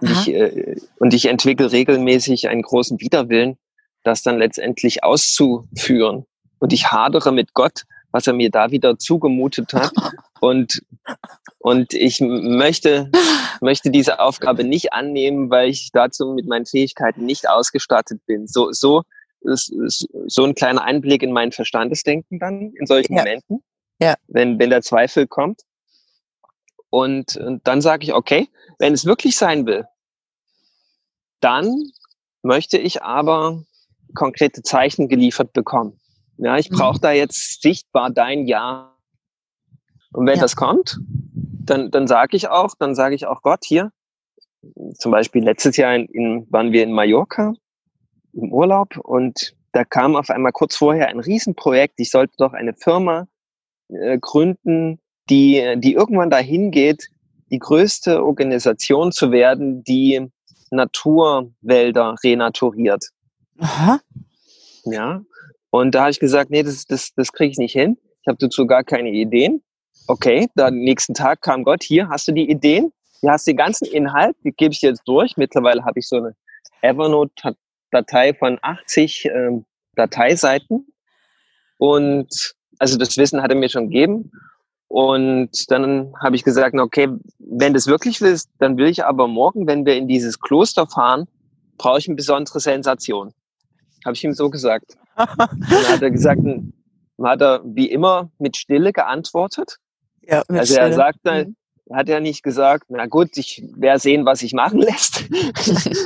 Und 0.00 0.10
ich, 0.10 0.28
äh, 0.28 0.76
und 0.98 1.14
ich 1.14 1.26
entwickle 1.26 1.72
regelmäßig 1.72 2.48
einen 2.48 2.62
großen 2.62 3.00
Widerwillen, 3.00 3.56
das 4.02 4.22
dann 4.22 4.38
letztendlich 4.38 5.04
auszuführen. 5.04 6.26
Und 6.58 6.72
ich 6.72 6.90
hadere 6.90 7.32
mit 7.32 7.54
Gott, 7.54 7.82
was 8.12 8.26
er 8.26 8.32
mir 8.32 8.50
da 8.50 8.70
wieder 8.70 8.98
zugemutet 8.98 9.72
hat. 9.72 9.92
Und, 10.40 10.82
und 11.60 11.94
ich 11.94 12.20
möchte, 12.20 13.10
möchte 13.62 13.90
diese 13.90 14.20
Aufgabe 14.20 14.64
nicht 14.64 14.92
annehmen, 14.92 15.48
weil 15.48 15.70
ich 15.70 15.88
dazu 15.90 16.34
mit 16.34 16.46
meinen 16.46 16.66
Fähigkeiten 16.66 17.24
nicht 17.24 17.48
ausgestattet 17.48 18.20
bin. 18.26 18.46
So, 18.46 18.70
so 18.70 19.02
ist, 19.40 19.72
ist 19.72 20.06
so 20.26 20.44
ein 20.44 20.54
kleiner 20.54 20.82
Einblick 20.82 21.22
in 21.22 21.32
mein 21.32 21.52
Verstandesdenken 21.52 22.38
dann 22.38 22.72
in 22.78 22.86
solchen 22.86 23.14
ja. 23.14 23.22
Momenten, 23.22 23.62
ja. 24.00 24.14
Wenn, 24.28 24.58
wenn 24.58 24.68
der 24.68 24.82
Zweifel 24.82 25.26
kommt. 25.26 25.62
Und, 26.90 27.36
und 27.36 27.66
dann 27.66 27.80
sage 27.80 28.04
ich, 28.04 28.14
okay, 28.14 28.48
wenn 28.78 28.92
es 28.92 29.06
wirklich 29.06 29.36
sein 29.36 29.66
will, 29.66 29.86
dann 31.40 31.90
möchte 32.42 32.78
ich 32.78 33.02
aber 33.02 33.62
konkrete 34.14 34.62
Zeichen 34.62 35.08
geliefert 35.08 35.52
bekommen. 35.52 35.98
Ja, 36.38 36.56
ich 36.58 36.68
brauche 36.68 36.98
mhm. 36.98 37.02
da 37.02 37.12
jetzt 37.12 37.62
sichtbar 37.62 38.10
dein 38.10 38.46
Ja. 38.46 38.94
Und 40.12 40.26
wenn 40.26 40.36
ja. 40.36 40.42
das 40.42 40.56
kommt, 40.56 40.98
dann, 41.32 41.90
dann 41.90 42.06
sage 42.06 42.36
ich 42.36 42.48
auch, 42.48 42.74
dann 42.78 42.94
sage 42.94 43.14
ich 43.14 43.26
auch 43.26 43.42
Gott 43.42 43.64
hier, 43.64 43.90
zum 44.98 45.12
Beispiel 45.12 45.44
letztes 45.44 45.76
Jahr 45.76 45.94
in, 45.94 46.06
in, 46.06 46.46
waren 46.50 46.72
wir 46.72 46.82
in 46.82 46.92
Mallorca 46.92 47.54
im 48.32 48.52
Urlaub 48.52 48.96
und 48.98 49.54
da 49.72 49.84
kam 49.84 50.16
auf 50.16 50.30
einmal 50.30 50.52
kurz 50.52 50.76
vorher 50.76 51.08
ein 51.08 51.20
Riesenprojekt. 51.20 51.94
Ich 51.98 52.10
sollte 52.10 52.34
doch 52.38 52.54
eine 52.54 52.74
Firma 52.74 53.28
äh, 53.88 54.18
gründen, 54.18 55.00
die, 55.30 55.74
die 55.78 55.94
irgendwann 55.94 56.30
dahin 56.30 56.70
geht, 56.70 57.08
die 57.50 57.58
größte 57.58 58.24
Organisation 58.24 59.12
zu 59.12 59.30
werden, 59.30 59.84
die 59.84 60.30
Naturwälder 60.70 62.16
renaturiert. 62.22 63.04
Aha. 63.58 64.00
Ja. 64.84 65.22
Und 65.70 65.94
da 65.94 66.02
habe 66.02 66.10
ich 66.10 66.20
gesagt, 66.20 66.50
nee, 66.50 66.62
das, 66.62 66.84
das, 66.86 67.12
das 67.14 67.32
kriege 67.32 67.52
ich 67.52 67.58
nicht 67.58 67.72
hin. 67.72 67.96
Ich 68.22 68.28
habe 68.28 68.38
dazu 68.40 68.66
gar 68.66 68.84
keine 68.84 69.10
Ideen. 69.10 69.62
Okay, 70.08 70.48
dann 70.54 70.76
nächsten 70.76 71.14
Tag 71.14 71.42
kam 71.42 71.64
Gott, 71.64 71.82
hier 71.82 72.08
hast 72.08 72.28
du 72.28 72.32
die 72.32 72.48
Ideen, 72.48 72.92
hier 73.20 73.32
hast 73.32 73.46
du 73.46 73.50
den 73.50 73.56
ganzen 73.56 73.86
Inhalt, 73.86 74.36
die 74.44 74.52
gebe 74.52 74.72
ich 74.72 74.82
jetzt 74.82 75.02
durch. 75.06 75.36
Mittlerweile 75.36 75.84
habe 75.84 75.98
ich 75.98 76.06
so 76.06 76.16
eine 76.16 76.36
Evernote-Datei 76.82 78.34
von 78.34 78.58
80 78.62 79.24
ähm, 79.26 79.64
Dateiseiten. 79.96 80.86
Und 81.78 82.54
also 82.78 82.98
das 82.98 83.16
Wissen 83.16 83.42
hat 83.42 83.50
er 83.50 83.56
mir 83.56 83.68
schon 83.68 83.88
gegeben. 83.88 84.30
Und 84.88 85.70
dann 85.70 86.12
habe 86.22 86.36
ich 86.36 86.44
gesagt, 86.44 86.74
okay, 86.78 87.08
wenn 87.38 87.72
du 87.72 87.78
es 87.78 87.86
wirklich 87.86 88.20
willst, 88.20 88.50
dann 88.58 88.76
will 88.76 88.86
ich 88.86 89.04
aber 89.04 89.26
morgen, 89.26 89.66
wenn 89.66 89.84
wir 89.84 89.96
in 89.96 90.06
dieses 90.06 90.38
Kloster 90.40 90.86
fahren, 90.86 91.26
brauche 91.76 91.98
ich 91.98 92.08
eine 92.08 92.16
besondere 92.16 92.60
Sensation. 92.60 93.32
Habe 94.04 94.14
ich 94.14 94.24
ihm 94.24 94.32
so 94.32 94.48
gesagt. 94.48 94.96
dann 95.16 95.28
hat 95.28 96.02
er 96.02 96.10
gesagt, 96.10 96.40
hat 97.22 97.40
er 97.40 97.62
wie 97.64 97.90
immer 97.90 98.30
mit 98.38 98.56
Stille 98.56 98.92
geantwortet. 98.92 99.78
Ja, 100.22 100.42
mit 100.48 100.60
also 100.60 100.74
er 100.74 100.86
Stille. 100.86 100.94
sagte, 100.94 101.46
mhm. 101.46 101.94
hat 101.94 102.08
er 102.08 102.20
nicht 102.20 102.42
gesagt, 102.42 102.84
na 102.88 103.06
gut, 103.06 103.36
ich 103.36 103.64
werde 103.74 103.98
sehen, 103.98 104.24
was 104.24 104.40
sich 104.40 104.52
machen 104.52 104.80
lässt, 104.80 105.28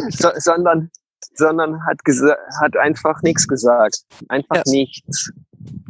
so, 0.10 0.30
sondern, 0.36 0.90
sondern 1.34 1.84
hat, 1.84 1.98
hat 2.60 2.76
einfach 2.76 3.20
nichts 3.22 3.46
gesagt. 3.46 4.04
Einfach 4.28 4.56
ja. 4.56 4.62
nichts. 4.66 5.32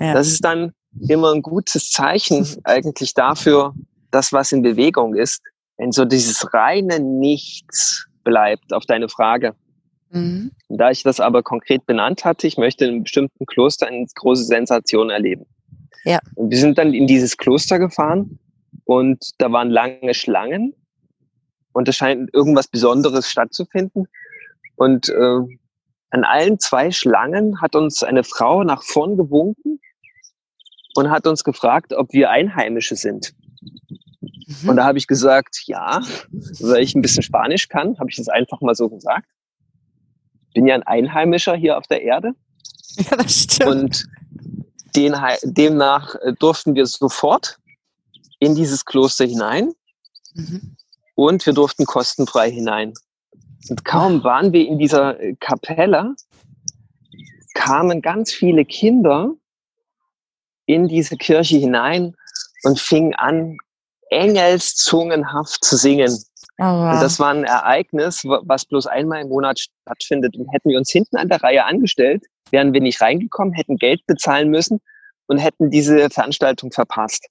Ja. 0.00 0.14
Das 0.14 0.28
ist 0.28 0.44
dann 0.44 0.72
immer 1.08 1.32
ein 1.32 1.42
gutes 1.42 1.90
Zeichen 1.90 2.46
eigentlich 2.64 3.14
dafür, 3.14 3.74
dass 4.10 4.32
was 4.32 4.52
in 4.52 4.62
Bewegung 4.62 5.14
ist. 5.14 5.42
Wenn 5.76 5.92
so 5.92 6.04
dieses 6.04 6.52
reine 6.52 7.00
Nichts 7.00 8.06
bleibt 8.24 8.72
auf 8.72 8.84
deine 8.84 9.08
Frage. 9.08 9.54
Mhm. 10.10 10.50
Da 10.68 10.90
ich 10.90 11.02
das 11.02 11.20
aber 11.20 11.42
konkret 11.42 11.86
benannt 11.86 12.24
hatte, 12.24 12.46
ich 12.46 12.58
möchte 12.58 12.84
in 12.84 12.90
einem 12.90 13.02
bestimmten 13.04 13.46
Kloster 13.46 13.86
eine 13.86 14.06
große 14.14 14.44
Sensation 14.44 15.10
erleben. 15.10 15.46
Ja. 16.04 16.18
Und 16.34 16.50
wir 16.50 16.58
sind 16.58 16.78
dann 16.78 16.92
in 16.92 17.06
dieses 17.06 17.36
Kloster 17.36 17.78
gefahren 17.78 18.38
und 18.84 19.30
da 19.38 19.52
waren 19.52 19.70
lange 19.70 20.14
Schlangen 20.14 20.74
und 21.72 21.88
es 21.88 21.96
scheint 21.96 22.30
irgendwas 22.34 22.66
Besonderes 22.66 23.28
stattzufinden. 23.28 24.06
Und 24.76 25.08
äh, 25.10 25.40
an 26.10 26.24
allen 26.24 26.58
zwei 26.58 26.90
Schlangen 26.90 27.60
hat 27.60 27.76
uns 27.76 28.02
eine 28.02 28.24
Frau 28.24 28.64
nach 28.64 28.82
vorn 28.82 29.16
gewunken 29.16 29.80
und 30.94 31.10
hat 31.10 31.26
uns 31.26 31.44
gefragt, 31.44 31.92
ob 31.92 32.12
wir 32.12 32.30
Einheimische 32.30 32.96
sind. 32.96 33.32
Mhm. 34.20 34.68
Und 34.68 34.76
da 34.76 34.84
habe 34.84 34.98
ich 34.98 35.06
gesagt, 35.06 35.62
ja, 35.66 36.00
weil 36.60 36.82
ich 36.82 36.94
ein 36.94 37.02
bisschen 37.02 37.22
Spanisch 37.22 37.68
kann, 37.68 37.98
habe 37.98 38.10
ich 38.10 38.16
das 38.16 38.28
einfach 38.28 38.60
mal 38.60 38.74
so 38.74 38.88
gesagt. 38.88 39.28
Bin 40.54 40.66
ja 40.66 40.74
ein 40.74 40.82
Einheimischer 40.82 41.54
hier 41.54 41.78
auf 41.78 41.86
der 41.86 42.02
Erde. 42.02 42.32
Ja, 43.08 43.16
das 43.16 43.42
stimmt. 43.44 43.70
Und 43.70 44.06
den, 44.96 45.14
demnach 45.44 46.16
äh, 46.16 46.32
durften 46.32 46.74
wir 46.74 46.86
sofort 46.86 47.60
in 48.40 48.56
dieses 48.56 48.84
Kloster 48.84 49.24
hinein 49.24 49.72
mhm. 50.34 50.76
und 51.14 51.46
wir 51.46 51.52
durften 51.52 51.86
kostenfrei 51.86 52.50
hinein. 52.50 52.92
Und 53.68 53.84
kaum 53.84 54.24
waren 54.24 54.52
wir 54.52 54.66
in 54.66 54.78
dieser 54.78 55.20
äh, 55.20 55.36
Kapelle, 55.38 56.16
kamen 57.54 58.02
ganz 58.02 58.32
viele 58.32 58.64
Kinder 58.64 59.34
in 60.72 60.88
diese 60.88 61.16
Kirche 61.16 61.56
hinein 61.56 62.14
und 62.62 62.78
fing 62.78 63.14
an, 63.14 63.56
engelszungenhaft 64.10 65.64
zu 65.64 65.76
singen. 65.76 66.12
Oh, 66.58 66.64
wow. 66.64 66.94
Und 66.94 67.02
das 67.02 67.18
war 67.18 67.30
ein 67.30 67.44
Ereignis, 67.44 68.22
was 68.24 68.64
bloß 68.66 68.86
einmal 68.86 69.22
im 69.22 69.28
Monat 69.28 69.60
stattfindet. 69.60 70.36
Und 70.36 70.48
hätten 70.52 70.68
wir 70.68 70.78
uns 70.78 70.90
hinten 70.90 71.16
an 71.16 71.28
der 71.28 71.42
Reihe 71.42 71.64
angestellt, 71.64 72.24
wären 72.50 72.72
wir 72.74 72.80
nicht 72.80 73.00
reingekommen, 73.00 73.54
hätten 73.54 73.76
Geld 73.76 74.04
bezahlen 74.06 74.50
müssen 74.50 74.80
und 75.26 75.38
hätten 75.38 75.70
diese 75.70 76.10
Veranstaltung 76.10 76.72
verpasst. 76.72 77.26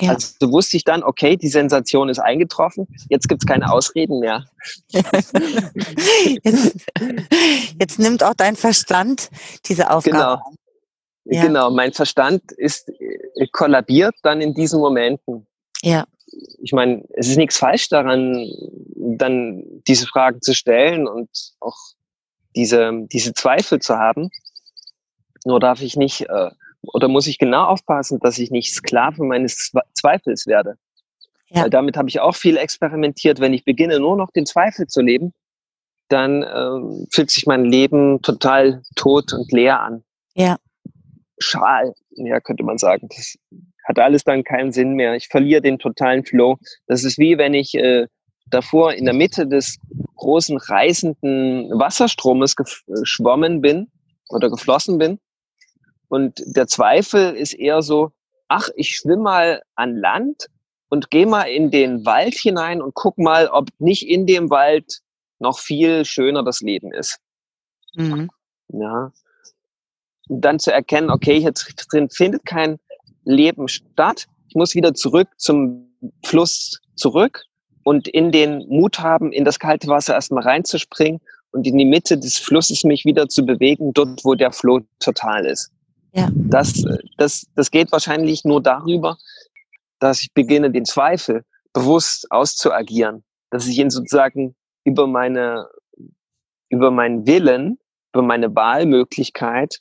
Ja. 0.00 0.10
Also 0.10 0.34
so 0.40 0.50
wusste 0.50 0.76
ich 0.76 0.84
dann, 0.84 1.02
okay, 1.02 1.36
die 1.36 1.48
Sensation 1.48 2.08
ist 2.08 2.18
eingetroffen, 2.18 2.88
jetzt 3.10 3.28
gibt's 3.28 3.46
keine 3.46 3.70
Ausreden 3.70 4.18
mehr. 4.20 4.44
jetzt, 4.88 5.34
jetzt 7.78 7.98
nimmt 7.98 8.24
auch 8.24 8.34
dein 8.34 8.56
Verstand 8.56 9.30
diese 9.66 9.90
Aufgabe 9.90 10.40
genau. 10.40 10.42
Ja. 11.24 11.42
Genau, 11.42 11.70
mein 11.70 11.92
Verstand 11.92 12.52
ist 12.52 12.88
äh, 12.88 13.46
kollabiert 13.52 14.14
dann 14.22 14.40
in 14.40 14.54
diesen 14.54 14.80
Momenten. 14.80 15.46
Ja. 15.82 16.06
Ich 16.62 16.72
meine, 16.72 17.04
es 17.14 17.28
ist 17.28 17.36
nichts 17.36 17.56
falsch 17.56 17.88
daran, 17.88 18.50
dann 18.96 19.62
diese 19.86 20.06
Fragen 20.06 20.42
zu 20.42 20.54
stellen 20.54 21.06
und 21.06 21.28
auch 21.60 21.76
diese, 22.56 22.92
diese 23.12 23.32
Zweifel 23.32 23.80
zu 23.80 23.96
haben. 23.96 24.30
Nur 25.44 25.60
darf 25.60 25.80
ich 25.80 25.96
nicht, 25.96 26.22
äh, 26.28 26.50
oder 26.82 27.08
muss 27.08 27.26
ich 27.26 27.38
genau 27.38 27.64
aufpassen, 27.64 28.18
dass 28.20 28.38
ich 28.38 28.50
nicht 28.50 28.74
Sklave 28.74 29.22
meines 29.24 29.72
Zweifels 29.94 30.46
werde. 30.46 30.76
Ja. 31.48 31.62
Weil 31.62 31.70
damit 31.70 31.96
habe 31.96 32.08
ich 32.08 32.20
auch 32.20 32.34
viel 32.34 32.56
experimentiert. 32.56 33.40
Wenn 33.40 33.54
ich 33.54 33.64
beginne, 33.64 33.98
nur 33.98 34.16
noch 34.16 34.30
den 34.30 34.46
Zweifel 34.46 34.86
zu 34.86 35.00
leben, 35.00 35.32
dann 36.08 36.42
äh, 36.42 37.06
fühlt 37.10 37.30
sich 37.30 37.46
mein 37.46 37.64
Leben 37.64 38.20
total 38.22 38.82
tot 38.94 39.32
und 39.32 39.50
leer 39.52 39.80
an. 39.80 40.04
Ja 40.34 40.58
schal, 41.38 41.94
ja, 42.10 42.40
könnte 42.40 42.64
man 42.64 42.78
sagen. 42.78 43.08
Das 43.08 43.36
hat 43.84 43.98
alles 43.98 44.24
dann 44.24 44.44
keinen 44.44 44.72
Sinn 44.72 44.94
mehr. 44.94 45.14
Ich 45.14 45.28
verliere 45.28 45.62
den 45.62 45.78
totalen 45.78 46.24
Flow. 46.24 46.58
Das 46.86 47.04
ist 47.04 47.18
wie 47.18 47.38
wenn 47.38 47.54
ich 47.54 47.74
äh, 47.74 48.06
davor 48.46 48.92
in 48.92 49.04
der 49.04 49.14
Mitte 49.14 49.46
des 49.46 49.78
großen 50.16 50.56
reißenden 50.58 51.70
Wasserstromes 51.78 52.56
geschwommen 52.56 53.60
bin 53.60 53.90
oder 54.28 54.50
geflossen 54.50 54.98
bin. 54.98 55.18
Und 56.08 56.42
der 56.46 56.66
Zweifel 56.66 57.34
ist 57.34 57.54
eher 57.54 57.82
so, 57.82 58.12
ach, 58.48 58.68
ich 58.76 58.96
schwimme 58.96 59.22
mal 59.22 59.62
an 59.74 59.96
Land 59.96 60.48
und 60.88 61.10
gehe 61.10 61.26
mal 61.26 61.44
in 61.44 61.70
den 61.70 62.04
Wald 62.06 62.34
hinein 62.34 62.80
und 62.80 62.94
guck 62.94 63.18
mal, 63.18 63.48
ob 63.48 63.68
nicht 63.78 64.06
in 64.06 64.26
dem 64.26 64.50
Wald 64.50 65.00
noch 65.38 65.58
viel 65.58 66.04
schöner 66.04 66.44
das 66.44 66.60
Leben 66.60 66.92
ist. 66.92 67.18
Mhm. 67.94 68.30
Ja, 68.68 69.12
dann 70.28 70.58
zu 70.58 70.72
erkennen, 70.72 71.10
okay, 71.10 71.40
hier 71.40 71.52
drin 71.52 72.08
findet 72.10 72.44
kein 72.44 72.78
Leben 73.24 73.68
statt. 73.68 74.26
Ich 74.48 74.54
muss 74.54 74.74
wieder 74.74 74.94
zurück 74.94 75.28
zum 75.36 75.90
Fluss 76.24 76.80
zurück 76.94 77.42
und 77.82 78.08
in 78.08 78.32
den 78.32 78.66
Mut 78.68 79.00
haben, 79.00 79.32
in 79.32 79.44
das 79.44 79.58
kalte 79.58 79.88
Wasser 79.88 80.14
erstmal 80.14 80.44
reinzuspringen 80.44 81.20
und 81.52 81.66
in 81.66 81.78
die 81.78 81.84
Mitte 81.84 82.18
des 82.18 82.38
Flusses 82.38 82.84
mich 82.84 83.04
wieder 83.04 83.28
zu 83.28 83.44
bewegen, 83.44 83.92
dort, 83.92 84.24
wo 84.24 84.34
der 84.34 84.52
Flow 84.52 84.80
total 84.98 85.46
ist. 85.46 85.70
Ja. 86.12 86.28
Das, 86.34 86.84
das, 87.18 87.46
das 87.54 87.70
geht 87.70 87.92
wahrscheinlich 87.92 88.44
nur 88.44 88.62
darüber, 88.62 89.16
dass 89.98 90.22
ich 90.22 90.32
beginne, 90.32 90.70
den 90.70 90.84
Zweifel 90.84 91.44
bewusst 91.72 92.30
auszuagieren, 92.30 93.24
dass 93.50 93.66
ich 93.66 93.78
ihn 93.78 93.90
sozusagen 93.90 94.54
über 94.84 95.06
meine, 95.06 95.68
über 96.68 96.90
meinen 96.90 97.26
Willen, 97.26 97.78
über 98.12 98.22
meine 98.22 98.54
Wahlmöglichkeit 98.54 99.80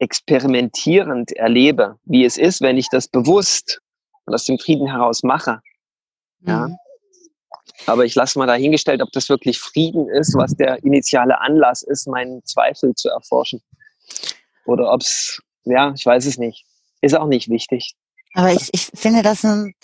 experimentierend 0.00 1.32
erlebe, 1.32 1.96
wie 2.04 2.24
es 2.24 2.36
ist, 2.36 2.60
wenn 2.60 2.76
ich 2.76 2.88
das 2.88 3.06
bewusst 3.06 3.80
und 4.24 4.34
aus 4.34 4.44
dem 4.44 4.58
Frieden 4.58 4.88
heraus 4.88 5.22
mache. 5.22 5.60
Ja. 6.40 6.68
Mhm. 6.68 6.76
Aber 7.86 8.04
ich 8.04 8.14
lasse 8.14 8.38
mal 8.38 8.46
dahingestellt, 8.46 9.02
ob 9.02 9.10
das 9.12 9.28
wirklich 9.28 9.58
Frieden 9.58 10.08
ist, 10.08 10.34
was 10.34 10.54
der 10.54 10.82
initiale 10.84 11.40
Anlass 11.40 11.82
ist, 11.82 12.06
meinen 12.06 12.44
Zweifel 12.44 12.94
zu 12.94 13.08
erforschen. 13.08 13.62
Oder 14.66 14.92
ob 14.92 15.00
es, 15.00 15.40
ja, 15.64 15.92
ich 15.94 16.04
weiß 16.04 16.26
es 16.26 16.36
nicht. 16.36 16.64
Ist 17.00 17.16
auch 17.16 17.26
nicht 17.26 17.48
wichtig. 17.48 17.94
Aber 18.34 18.52
ich, 18.52 18.68
ich 18.72 18.90
finde 18.94 19.22
das 19.22 19.44
ein, 19.44 19.74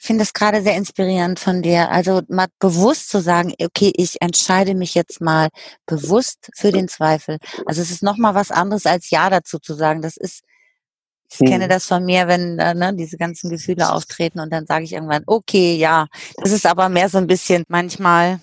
finde 0.00 0.22
es 0.22 0.32
gerade 0.32 0.62
sehr 0.62 0.76
inspirierend 0.76 1.38
von 1.38 1.60
dir. 1.60 1.90
Also 1.90 2.22
mal 2.28 2.46
bewusst 2.58 3.10
zu 3.10 3.20
sagen, 3.20 3.52
okay, 3.62 3.92
ich 3.94 4.20
entscheide 4.22 4.74
mich 4.74 4.94
jetzt 4.94 5.20
mal 5.20 5.48
bewusst 5.84 6.50
für 6.56 6.72
den 6.72 6.88
Zweifel. 6.88 7.36
Also 7.66 7.82
es 7.82 7.90
ist 7.90 8.02
nochmal 8.02 8.34
was 8.34 8.50
anderes 8.50 8.86
als 8.86 9.10
Ja 9.10 9.28
dazu 9.28 9.58
zu 9.58 9.74
sagen. 9.74 10.00
Das 10.00 10.16
ist, 10.16 10.42
ich 11.30 11.38
kenne 11.38 11.64
hm. 11.64 11.68
das 11.70 11.84
von 11.84 12.04
mir, 12.06 12.28
wenn 12.28 12.58
äh, 12.58 12.74
ne, 12.74 12.94
diese 12.94 13.18
ganzen 13.18 13.50
Gefühle 13.50 13.92
auftreten 13.92 14.40
und 14.40 14.50
dann 14.50 14.64
sage 14.66 14.84
ich 14.84 14.94
irgendwann, 14.94 15.22
okay, 15.26 15.76
ja. 15.76 16.06
Das 16.38 16.50
ist 16.50 16.64
aber 16.64 16.88
mehr 16.88 17.10
so 17.10 17.18
ein 17.18 17.26
bisschen 17.26 17.64
manchmal, 17.68 18.40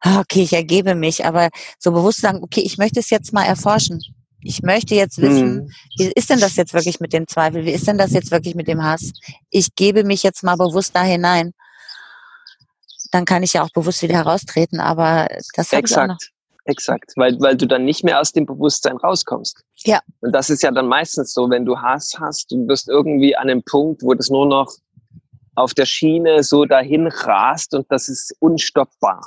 ah, 0.00 0.20
okay, 0.20 0.42
ich 0.42 0.54
ergebe 0.54 0.94
mich, 0.94 1.26
aber 1.26 1.50
so 1.78 1.92
bewusst 1.92 2.22
sagen, 2.22 2.42
okay, 2.42 2.62
ich 2.62 2.78
möchte 2.78 3.00
es 3.00 3.10
jetzt 3.10 3.34
mal 3.34 3.44
erforschen. 3.44 4.00
Ich 4.44 4.62
möchte 4.62 4.94
jetzt 4.94 5.20
wissen, 5.20 5.60
hm. 5.60 5.70
wie 5.98 6.12
ist 6.14 6.30
denn 6.30 6.40
das 6.40 6.56
jetzt 6.56 6.74
wirklich 6.74 7.00
mit 7.00 7.12
dem 7.12 7.26
Zweifel? 7.26 7.64
Wie 7.64 7.72
ist 7.72 7.88
denn 7.88 7.98
das 7.98 8.12
jetzt 8.12 8.30
wirklich 8.30 8.54
mit 8.54 8.68
dem 8.68 8.84
Hass? 8.84 9.12
Ich 9.50 9.74
gebe 9.74 10.04
mich 10.04 10.22
jetzt 10.22 10.44
mal 10.44 10.56
bewusst 10.56 10.94
da 10.94 11.02
hinein. 11.02 11.52
Dann 13.10 13.24
kann 13.24 13.42
ich 13.42 13.54
ja 13.54 13.62
auch 13.62 13.70
bewusst 13.70 14.02
wieder 14.02 14.16
heraustreten, 14.16 14.80
aber 14.80 15.28
das 15.54 15.72
Exakt. 15.72 16.30
Exakt, 16.66 17.12
weil, 17.16 17.38
weil 17.40 17.56
du 17.56 17.66
dann 17.66 17.84
nicht 17.84 18.04
mehr 18.04 18.18
aus 18.20 18.32
dem 18.32 18.46
Bewusstsein 18.46 18.96
rauskommst. 18.96 19.62
Ja. 19.84 20.00
Und 20.20 20.32
das 20.32 20.48
ist 20.48 20.62
ja 20.62 20.70
dann 20.70 20.88
meistens 20.88 21.34
so, 21.34 21.50
wenn 21.50 21.66
du 21.66 21.78
Hass 21.78 22.14
hast, 22.18 22.50
du 22.50 22.66
bist 22.66 22.88
irgendwie 22.88 23.36
an 23.36 23.50
einem 23.50 23.62
Punkt, 23.62 24.02
wo 24.02 24.14
das 24.14 24.30
nur 24.30 24.46
noch 24.46 24.72
auf 25.56 25.74
der 25.74 25.84
Schiene 25.84 26.42
so 26.42 26.64
dahin 26.64 27.06
rast 27.06 27.74
und 27.74 27.86
das 27.90 28.08
ist 28.08 28.34
unstoppbar. 28.40 29.20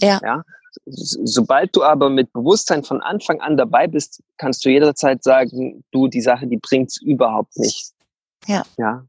Ja. 0.00 0.18
ja? 0.22 0.42
Sobald 0.86 1.74
du 1.74 1.82
aber 1.82 2.10
mit 2.10 2.32
Bewusstsein 2.32 2.84
von 2.84 3.00
Anfang 3.00 3.40
an 3.40 3.56
dabei 3.56 3.86
bist, 3.86 4.22
kannst 4.36 4.64
du 4.64 4.70
jederzeit 4.70 5.22
sagen, 5.22 5.84
du, 5.90 6.08
die 6.08 6.20
Sache, 6.20 6.46
die 6.46 6.56
bringt's 6.56 7.00
überhaupt 7.00 7.56
nicht. 7.58 7.92
Ja. 8.46 8.64
Ja. 8.76 9.04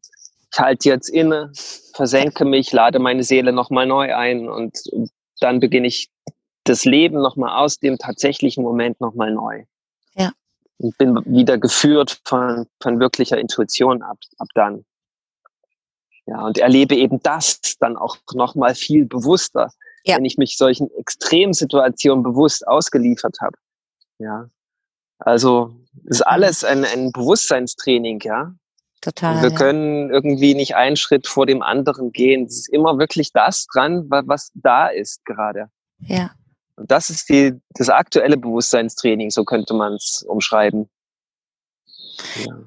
Ich 0.52 0.60
halte 0.60 0.90
jetzt 0.90 1.10
inne, 1.10 1.52
versenke 1.94 2.46
mich, 2.46 2.72
lade 2.72 3.00
meine 3.00 3.24
Seele 3.24 3.54
nochmal 3.54 3.86
neu 3.86 4.16
ein 4.16 4.50
und 4.50 4.78
dann 5.40 5.60
beginne 5.60 5.88
ich 5.88 6.10
das 6.64 6.86
Leben 6.86 7.22
nochmal 7.22 7.64
aus 7.64 7.80
dem 7.80 7.98
tatsächlichen 7.98 8.64
Moment 8.64 9.00
nochmal 9.00 9.32
neu. 9.32 9.64
Ja. 10.16 10.32
Und 10.78 10.98
bin 10.98 11.16
wieder 11.26 11.58
geführt 11.58 12.22
von, 12.26 12.68
von 12.82 13.00
wirklicher 13.00 13.38
Intuition 13.38 14.02
ab, 14.02 14.18
ab 14.38 14.48
dann. 14.56 14.86
Ja, 16.26 16.46
und 16.46 16.60
erlebe 16.60 16.96
eben 16.96 17.22
das 17.24 17.60
dann 17.80 17.98
auch 17.98 18.18
nochmal 18.34 18.76
viel 18.76 19.06
bewusster, 19.06 19.72
ja. 20.10 20.18
wenn 20.18 20.26
ich 20.26 20.38
mich 20.38 20.58
solchen 20.58 20.90
Extremsituationen 20.98 22.24
bewusst 22.24 22.68
ausgeliefert 22.68 23.38
habe. 23.42 23.58
Ja. 24.20 24.50
Also 25.20 25.76
ist 26.06 26.22
alles 26.22 26.64
ein, 26.64 26.86
ein 26.86 27.12
Bewusstseinstraining, 27.12 28.22
ja. 28.24 28.54
Total. 29.02 29.36
Und 29.36 29.44
wir 29.44 29.52
ja. 29.52 29.56
können 29.56 30.10
irgendwie 30.10 30.56
nicht 30.56 30.76
einen 30.76 30.98
Schritt 30.98 31.28
vor 31.28 31.46
dem 31.46 31.62
anderen 31.62 32.12
gehen. 32.12 32.46
Es 32.46 32.60
ist 32.60 32.70
immer 32.70 32.98
wirklich 32.98 33.32
das 33.32 33.66
dran, 33.74 34.10
was 34.10 34.52
da 34.56 34.88
ist 34.88 35.24
gerade. 35.26 35.70
Ja. 36.00 36.32
Und 36.76 36.92
das 36.92 37.10
ist 37.10 37.30
die, 37.30 37.54
das 37.72 37.90
aktuelle 37.90 38.38
Bewusstseinstraining, 38.38 39.30
so 39.30 39.44
könnte 39.44 39.74
man 39.74 39.94
es 39.94 40.24
umschreiben. 40.28 40.90
Ja. 42.46 42.58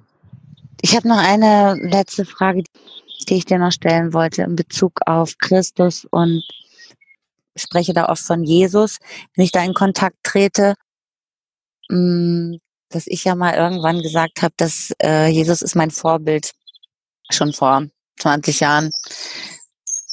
Ich 0.81 0.97
habe 0.97 1.09
noch 1.09 1.19
eine 1.19 1.75
letzte 1.81 2.25
Frage, 2.25 2.65
die 3.29 3.37
ich 3.37 3.45
dir 3.45 3.59
noch 3.59 3.73
stellen 3.73 4.13
wollte 4.13 4.43
in 4.43 4.57
Bezug 4.57 5.01
auf 5.07 5.39
Christus 5.39 6.07
und 6.11 6.43
spreche 7.57 7.93
da 7.93 8.09
oft 8.09 8.23
von 8.23 8.45
Jesus. 8.45 8.99
Wenn 9.35 9.45
ich 9.45 9.53
da 9.53 9.63
in 9.63 9.75
Kontakt 9.75 10.17
trete, 10.23 10.75
mm, 11.89 12.57
dass 12.89 13.07
ich 13.07 13.25
ja 13.25 13.35
mal 13.35 13.55
irgendwann 13.55 14.03
gesagt 14.03 14.43
habe, 14.43 14.55
dass 14.57 14.93
äh, 15.03 15.29
Jesus 15.29 15.63
ist 15.63 15.75
mein 15.75 15.91
Vorbild, 15.91 16.53
schon 17.31 17.53
vor 17.53 17.87
20 18.19 18.61
Jahren. 18.61 18.91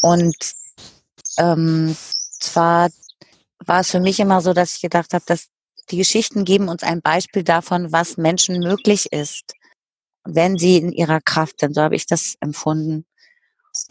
Und 0.01 0.35
ähm, 1.37 1.95
zwar 2.39 2.89
war 3.65 3.81
es 3.81 3.91
für 3.91 3.99
mich 3.99 4.19
immer 4.19 4.41
so, 4.41 4.53
dass 4.53 4.75
ich 4.75 4.81
gedacht 4.81 5.13
habe, 5.13 5.23
dass 5.27 5.47
die 5.91 5.97
Geschichten 5.97 6.45
geben 6.45 6.69
uns 6.69 6.83
ein 6.83 7.01
Beispiel 7.01 7.43
davon, 7.43 7.91
was 7.91 8.17
Menschen 8.17 8.59
möglich 8.59 9.11
ist, 9.11 9.53
wenn 10.23 10.57
sie 10.57 10.77
in 10.77 10.91
ihrer 10.91 11.19
Kraft 11.19 11.59
sind. 11.59 11.75
So 11.75 11.81
habe 11.81 11.95
ich 11.95 12.05
das 12.05 12.35
empfunden. 12.39 13.05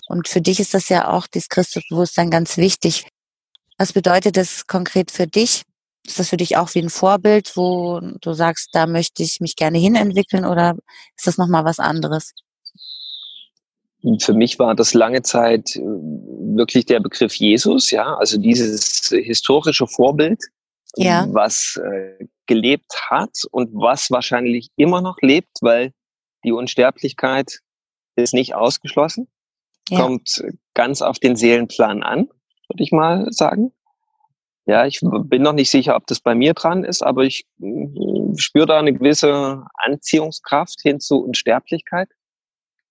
Und 0.07 0.29
für 0.29 0.41
dich 0.41 0.61
ist 0.61 0.75
das 0.75 0.89
ja 0.89 1.09
auch, 1.09 1.27
dieses 1.27 1.49
Christusbewusstsein, 1.49 2.31
ganz 2.31 2.57
wichtig. 2.57 3.07
Was 3.79 3.93
bedeutet 3.93 4.37
das 4.37 4.67
konkret 4.67 5.11
für 5.11 5.27
dich? 5.27 5.63
Ist 6.05 6.19
das 6.19 6.31
für 6.31 6.37
dich 6.37 6.57
auch 6.57 6.75
wie 6.75 6.81
ein 6.81 6.91
Vorbild, 6.91 7.57
wo 7.57 8.01
du 8.21 8.33
sagst, 8.33 8.71
da 8.73 8.87
möchte 8.87 9.23
ich 9.23 9.41
mich 9.41 9.57
gerne 9.57 9.79
hinentwickeln 9.79 10.45
oder 10.45 10.77
ist 11.17 11.27
das 11.27 11.39
nochmal 11.39 11.65
was 11.65 11.79
anderes? 11.79 12.33
Für 14.21 14.33
mich 14.33 14.59
war 14.59 14.75
das 14.75 14.95
lange 14.95 15.23
Zeit 15.23 15.77
äh, 15.77 15.81
wirklich 15.81 16.87
der 16.87 17.01
Begriff 17.01 17.35
Jesus, 17.35 17.91
ja, 17.91 18.17
also 18.17 18.39
dieses 18.39 19.09
historische 19.09 19.87
Vorbild, 19.87 20.41
ja. 20.97 21.27
was 21.31 21.81
äh, 21.83 22.27
gelebt 22.47 22.93
hat 23.11 23.43
und 23.51 23.71
was 23.75 24.11
wahrscheinlich 24.11 24.71
immer 24.77 25.03
noch 25.03 25.17
lebt, 25.21 25.59
weil 25.61 25.93
die 26.45 26.53
Unsterblichkeit 26.53 27.59
ist 28.17 28.35
nicht 28.35 28.55
ausgeschlossen, 28.55 29.29
ja. 29.89 30.01
kommt 30.01 30.43
ganz 30.75 31.03
auf 31.03 31.19
den 31.19 31.37
Seelenplan 31.37 32.03
an, 32.03 32.29
würde 32.69 32.83
ich 32.83 32.93
mal 32.93 33.27
sagen. 33.31 33.73
Ja, 34.67 34.85
ich 34.85 35.01
bin 35.01 35.43
noch 35.43 35.55
nicht 35.55 35.71
sicher, 35.71 35.97
ob 35.97 36.07
das 36.07 36.21
bei 36.21 36.35
mir 36.35 36.53
dran 36.53 36.85
ist, 36.85 37.03
aber 37.03 37.25
ich 37.25 37.47
äh, 37.61 38.37
spüre 38.37 38.67
da 38.67 38.79
eine 38.79 38.93
gewisse 38.93 39.65
Anziehungskraft 39.75 40.81
hin 40.83 41.01
zu 41.01 41.25
Unsterblichkeit 41.25 42.09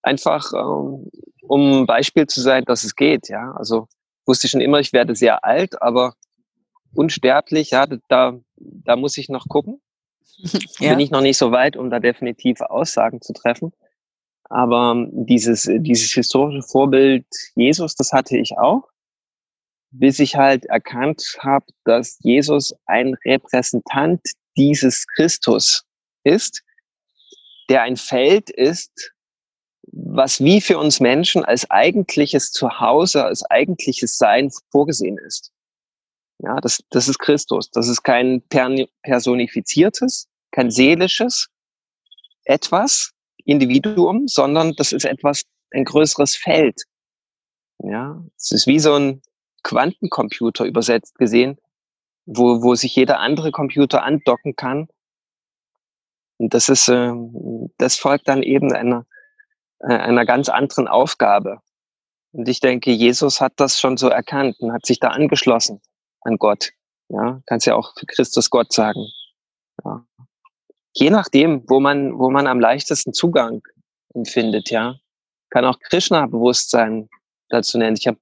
einfach 0.07 0.51
ähm, 0.53 1.09
um 1.43 1.81
ein 1.81 1.85
Beispiel 1.85 2.27
zu 2.27 2.41
sein, 2.41 2.65
dass 2.65 2.83
es 2.83 2.95
geht. 2.95 3.29
Ja, 3.29 3.53
also 3.55 3.87
wusste 4.25 4.47
schon 4.47 4.61
immer, 4.61 4.79
ich 4.79 4.93
werde 4.93 5.15
sehr 5.15 5.43
alt, 5.45 5.81
aber 5.81 6.13
unsterblich, 6.93 7.71
ja, 7.71 7.85
da, 8.07 8.39
da 8.55 8.95
muss 8.95 9.17
ich 9.17 9.29
noch 9.29 9.47
gucken. 9.47 9.81
ja. 10.79 10.91
Bin 10.91 10.99
ich 10.99 11.11
noch 11.11 11.21
nicht 11.21 11.37
so 11.37 11.51
weit, 11.51 11.77
um 11.77 11.89
da 11.89 11.99
definitive 11.99 12.69
Aussagen 12.69 13.21
zu 13.21 13.33
treffen. 13.33 13.71
Aber 14.49 14.93
ähm, 14.95 15.25
dieses, 15.25 15.69
dieses 15.79 16.11
historische 16.11 16.61
Vorbild 16.61 17.25
Jesus, 17.55 17.95
das 17.95 18.13
hatte 18.13 18.37
ich 18.37 18.57
auch, 18.57 18.87
bis 19.91 20.19
ich 20.19 20.35
halt 20.35 20.65
erkannt 20.65 21.37
habe, 21.39 21.65
dass 21.85 22.17
Jesus 22.21 22.75
ein 22.85 23.15
Repräsentant 23.25 24.21
dieses 24.55 25.05
Christus 25.07 25.83
ist, 26.23 26.63
der 27.69 27.83
ein 27.83 27.97
Feld 27.97 28.49
ist, 28.49 29.13
was 29.83 30.43
wie 30.43 30.61
für 30.61 30.77
uns 30.77 30.99
Menschen 30.99 31.45
als 31.45 31.69
eigentliches 31.71 32.51
Zuhause, 32.51 33.23
als 33.23 33.43
eigentliches 33.49 34.17
Sein 34.17 34.51
vorgesehen 34.71 35.17
ist. 35.17 35.51
Ja, 36.39 36.57
das, 36.57 36.83
das 36.89 37.07
ist 37.07 37.19
Christus. 37.19 37.71
Das 37.71 37.87
ist 37.87 38.03
kein 38.03 38.43
personifiziertes, 39.03 40.27
kein 40.51 40.69
seelisches 40.69 41.47
etwas, 42.45 43.11
Individuum, 43.43 44.27
sondern 44.27 44.73
das 44.75 44.91
ist 44.91 45.05
etwas, 45.05 45.43
ein 45.71 45.85
größeres 45.85 46.35
Feld. 46.35 46.83
Ja, 47.79 48.23
es 48.37 48.51
ist 48.51 48.67
wie 48.67 48.79
so 48.79 48.93
ein 48.95 49.21
Quantencomputer 49.67 50.63
übersetzt 50.65 51.17
gesehen, 51.17 51.57
wo, 52.25 52.63
wo 52.63 52.73
sich 52.75 52.95
jeder 52.95 53.19
andere 53.19 53.51
Computer 53.51 54.03
andocken 54.03 54.55
kann. 54.55 54.87
Und 56.37 56.53
das 56.53 56.69
ist, 56.69 56.87
äh, 56.87 57.11
das 57.77 57.97
folgt 57.97 58.29
dann 58.29 58.43
eben 58.43 58.71
einer, 58.71 59.05
äh, 59.79 59.93
einer 59.93 60.25
ganz 60.25 60.47
anderen 60.47 60.87
Aufgabe. 60.87 61.59
Und 62.31 62.47
ich 62.47 62.61
denke, 62.61 62.91
Jesus 62.91 63.41
hat 63.41 63.53
das 63.57 63.79
schon 63.79 63.97
so 63.97 64.07
erkannt 64.07 64.57
und 64.59 64.71
hat 64.71 64.85
sich 64.85 64.99
da 64.99 65.09
angeschlossen 65.09 65.81
an 66.21 66.37
Gott. 66.37 66.71
Ja, 67.09 67.41
kannst 67.45 67.67
ja 67.67 67.75
auch 67.75 67.93
für 67.97 68.05
Christus 68.05 68.49
Gott 68.49 68.71
sagen. 68.71 69.05
Ja. 69.83 70.05
Je 70.93 71.09
nachdem, 71.09 71.63
wo 71.67 71.79
man, 71.79 72.17
wo 72.17 72.29
man 72.29 72.47
am 72.47 72.59
leichtesten 72.59 73.13
Zugang 73.13 73.61
empfindet, 74.13 74.69
ja, 74.69 74.95
kann 75.49 75.65
auch 75.65 75.79
Krishna-Bewusstsein 75.79 77.09
dazu 77.49 77.77
nennen. 77.77 77.97
Ich 77.97 78.07
habe 78.07 78.19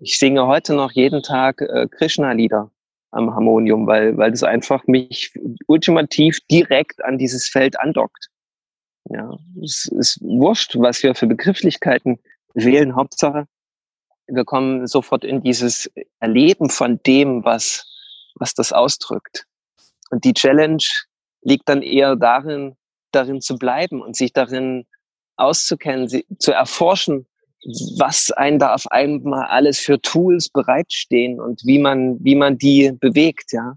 ich 0.00 0.18
singe 0.18 0.46
heute 0.46 0.74
noch 0.74 0.92
jeden 0.92 1.22
Tag 1.22 1.60
äh, 1.60 1.86
Krishna-Lieder 1.88 2.70
am 3.10 3.34
Harmonium, 3.34 3.86
weil, 3.86 4.16
weil 4.16 4.30
das 4.30 4.42
einfach 4.42 4.86
mich 4.86 5.32
ultimativ 5.66 6.40
direkt 6.50 7.04
an 7.04 7.18
dieses 7.18 7.48
Feld 7.48 7.78
andockt. 7.78 8.28
Ja, 9.10 9.36
es 9.62 9.86
ist 9.86 10.18
wurscht, 10.20 10.76
was 10.78 11.02
wir 11.02 11.14
für 11.14 11.26
Begrifflichkeiten 11.26 12.18
wählen. 12.54 12.96
Hauptsache, 12.96 13.46
wir 14.26 14.44
kommen 14.44 14.86
sofort 14.86 15.24
in 15.24 15.42
dieses 15.42 15.90
Erleben 16.18 16.70
von 16.70 17.00
dem, 17.06 17.44
was, 17.44 17.86
was 18.36 18.54
das 18.54 18.72
ausdrückt. 18.72 19.46
Und 20.10 20.24
die 20.24 20.32
Challenge 20.32 20.82
liegt 21.42 21.68
dann 21.68 21.82
eher 21.82 22.16
darin, 22.16 22.76
darin 23.12 23.40
zu 23.40 23.58
bleiben 23.58 24.00
und 24.00 24.16
sich 24.16 24.32
darin 24.32 24.86
auszukennen, 25.36 26.08
sie, 26.08 26.26
zu 26.38 26.52
erforschen, 26.52 27.26
was 27.98 28.30
einen 28.30 28.58
da 28.58 28.74
auf 28.74 28.90
einmal 28.90 29.46
alles 29.46 29.78
für 29.78 30.00
Tools 30.00 30.48
bereitstehen 30.48 31.40
und 31.40 31.62
wie 31.64 31.78
man, 31.78 32.22
wie 32.22 32.34
man 32.34 32.58
die 32.58 32.92
bewegt, 32.92 33.52
ja. 33.52 33.74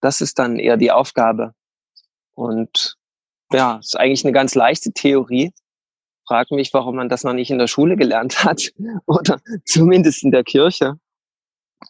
Das 0.00 0.20
ist 0.20 0.38
dann 0.38 0.58
eher 0.58 0.76
die 0.76 0.90
Aufgabe. 0.90 1.54
Und 2.34 2.96
ja, 3.52 3.78
ist 3.78 3.98
eigentlich 3.98 4.24
eine 4.24 4.32
ganz 4.32 4.54
leichte 4.54 4.92
Theorie. 4.92 5.52
Frag 6.26 6.50
mich, 6.50 6.74
warum 6.74 6.96
man 6.96 7.08
das 7.08 7.24
noch 7.24 7.32
nicht 7.32 7.50
in 7.50 7.58
der 7.58 7.68
Schule 7.68 7.96
gelernt 7.96 8.44
hat 8.44 8.72
oder 9.06 9.40
zumindest 9.64 10.24
in 10.24 10.30
der 10.30 10.44
Kirche 10.44 10.94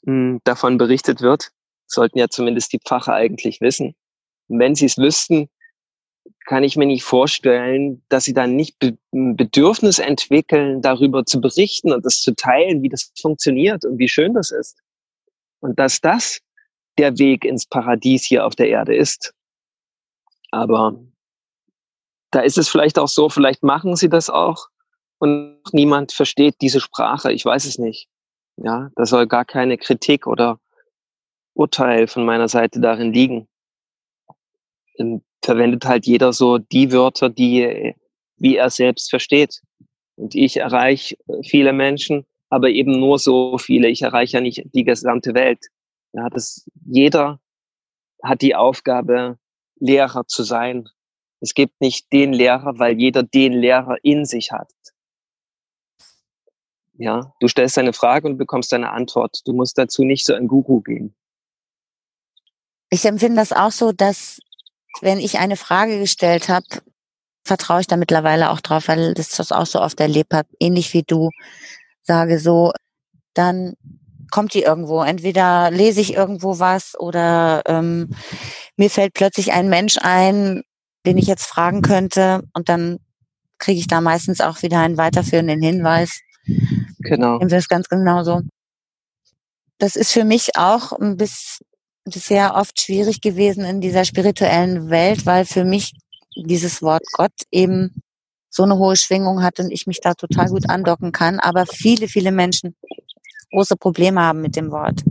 hm, 0.05 0.41
davon 0.45 0.79
berichtet 0.79 1.23
wird. 1.23 1.51
Sollten 1.87 2.19
ja 2.19 2.29
zumindest 2.29 2.73
die 2.73 2.81
Pfarrer 2.81 3.15
eigentlich 3.15 3.61
wissen. 3.61 3.95
Und 4.49 4.59
wenn 4.59 4.75
sie 4.75 4.87
es 4.87 4.99
wüssten, 4.99 5.49
kann 6.45 6.63
ich 6.63 6.77
mir 6.77 6.87
nicht 6.87 7.05
vorstellen, 7.05 8.03
dass 8.09 8.25
sie 8.25 8.35
dann 8.35 8.55
nicht 8.55 8.77
ein 8.83 9.37
Bedürfnis 9.37 9.99
entwickeln, 9.99 10.83
darüber 10.83 11.25
zu 11.25 11.41
berichten 11.41 11.93
und 11.93 12.05
das 12.05 12.21
zu 12.21 12.35
teilen, 12.35 12.83
wie 12.83 12.89
das 12.89 13.13
funktioniert 13.21 13.85
und 13.85 13.99
wie 13.99 14.09
schön 14.09 14.35
das 14.35 14.51
ist. 14.51 14.79
Und 15.61 15.79
dass 15.79 16.01
das 16.01 16.41
der 16.99 17.19
Weg 17.19 17.45
ins 17.45 17.67
Paradies 17.67 18.25
hier 18.25 18.47
auf 18.47 18.55
der 18.55 18.69
Erde 18.69 18.95
ist. 18.95 19.35
Aber 20.51 21.01
da 22.31 22.41
ist 22.41 22.59
es 22.59 22.69
vielleicht 22.69 22.99
auch 22.99 23.09
so, 23.09 23.29
vielleicht 23.29 23.63
machen 23.63 23.97
sie 23.97 24.09
das 24.09 24.29
auch 24.29 24.69
und 25.19 25.61
niemand 25.73 26.13
versteht 26.13 26.57
diese 26.61 26.81
Sprache. 26.81 27.33
Ich 27.33 27.45
weiß 27.45 27.65
es 27.65 27.79
nicht. 27.79 28.09
Ja, 28.57 28.91
da 28.95 29.07
soll 29.07 29.27
gar 29.27 29.45
keine 29.45 29.79
Kritik 29.79 30.27
oder 30.27 30.61
Urteil 31.55 32.07
von 32.07 32.25
meiner 32.25 32.49
Seite 32.49 32.81
darin 32.81 33.13
liegen 33.13 33.49
verwendet 35.45 35.85
halt 35.85 36.07
jeder 36.07 36.33
so 36.33 36.59
die 36.59 36.93
Wörter, 36.93 37.31
die 37.31 37.95
wie 38.37 38.57
er 38.57 38.71
selbst 38.71 39.11
versteht. 39.11 39.61
Und 40.17 40.35
ich 40.35 40.59
erreiche 40.59 41.17
viele 41.45 41.73
Menschen, 41.73 42.27
aber 42.49 42.71
eben 42.71 42.99
nur 42.99 43.19
so 43.19 43.59
viele. 43.59 43.89
Ich 43.89 44.03
erreiche 44.03 44.39
ja 44.39 44.41
nicht 44.41 44.63
die 44.75 44.85
gesamte 44.85 45.35
Welt. 45.35 45.61
Ja, 46.13 46.29
das, 46.29 46.69
jeder 46.87 47.41
hat 48.23 48.43
die 48.43 48.55
Aufgabe, 48.55 49.39
Lehrer 49.81 50.27
zu 50.27 50.45
sein. 50.45 50.89
Es 51.41 51.55
gibt 51.55 51.81
nicht 51.81 52.13
den 52.13 52.33
Lehrer, 52.33 52.79
weil 52.79 52.99
jeder 52.99 53.23
den 53.23 53.53
Lehrer 53.53 53.97
in 54.03 54.25
sich 54.25 54.53
hat. 54.53 54.71
Ja, 56.97 57.33
du 57.41 57.49
stellst 57.49 57.77
eine 57.77 57.93
Frage 57.93 58.29
und 58.29 58.39
bekommst 58.39 58.73
eine 58.73 58.93
Antwort. 58.93 59.41
Du 59.45 59.53
musst 59.53 59.77
dazu 59.77 60.05
nicht 60.05 60.25
so 60.25 60.33
ein 60.33 60.47
Guru 60.47 60.81
gehen. 60.81 61.15
Ich 62.91 63.05
empfinde 63.05 63.37
das 63.37 63.53
auch 63.53 63.73
so, 63.73 63.91
dass 63.91 64.41
wenn 65.01 65.19
ich 65.19 65.39
eine 65.39 65.57
Frage 65.57 65.99
gestellt 65.99 66.49
habe, 66.49 66.67
vertraue 67.45 67.81
ich 67.81 67.87
da 67.87 67.97
mittlerweile 67.97 68.51
auch 68.51 68.61
drauf, 68.61 68.89
weil 68.89 69.15
das 69.15 69.31
das 69.31 69.53
auch 69.53 69.67
so 69.67 69.81
oft 69.81 70.01
erlebt 70.01 70.33
habe, 70.33 70.49
ähnlich 70.61 70.93
wie 70.95 71.03
du, 71.03 71.31
sage 72.03 72.39
so, 72.39 72.73
dann 73.35 73.75
kommt 74.31 74.55
die 74.55 74.63
irgendwo. 74.63 75.03
Entweder 75.03 75.71
lese 75.71 76.01
ich 76.01 76.15
irgendwo 76.15 76.59
was 76.59 76.99
oder 76.99 77.63
ähm, 77.67 78.11
mir 78.77 78.91
fällt 78.91 79.15
plötzlich 79.15 79.53
ein 79.53 79.69
Mensch 79.69 79.99
ein, 80.01 80.63
den 81.07 81.19
ich 81.19 81.27
jetzt 81.27 81.47
fragen 81.47 81.83
könnte 81.83 82.43
und 82.55 82.69
dann 82.69 82.99
kriege 83.59 83.79
ich 83.79 83.87
da 83.87 84.01
meistens 84.01 84.41
auch 84.41 84.63
wieder 84.63 84.81
einen 84.81 84.97
weiterführenden 84.97 85.63
Hinweis. 85.63 86.21
Genau. 86.99 87.39
Das 87.39 87.53
ist 87.53 87.69
ganz 87.69 87.89
genau 87.89 88.25
so. 88.25 88.41
Das 89.79 89.97
ist 89.97 90.13
für 90.13 90.25
mich 90.25 90.57
auch 90.57 90.93
ein 90.93 91.17
bisschen 91.17 91.67
sehr 92.07 92.55
oft 92.55 92.81
schwierig 92.81 93.21
gewesen 93.21 93.65
in 93.65 93.81
dieser 93.81 94.05
spirituellen 94.05 94.91
Welt, 94.91 95.27
weil 95.27 95.45
für 95.45 95.65
mich 95.65 95.93
dieses 96.37 96.83
Wort 96.83 97.05
Gott 97.13 97.33
eben 97.51 98.03
so 98.51 98.63
eine 98.63 98.79
hohe 98.79 98.97
Schwingung 98.97 99.43
hat 99.43 99.59
und 99.59 99.71
ich 99.71 99.87
mich 99.87 100.01
da 100.01 100.15
total 100.15 100.49
gut 100.49 100.69
andocken 100.69 101.13
kann, 101.13 101.41
aber 101.41 101.67
viele, 101.67 102.09
viele 102.09 102.31
Menschen 102.31 102.77
große 103.51 103.77
Probleme 103.77 104.21
haben 104.21 104.41
mit 104.41 104.57
dem 104.57 104.71
Wort. 104.71 105.03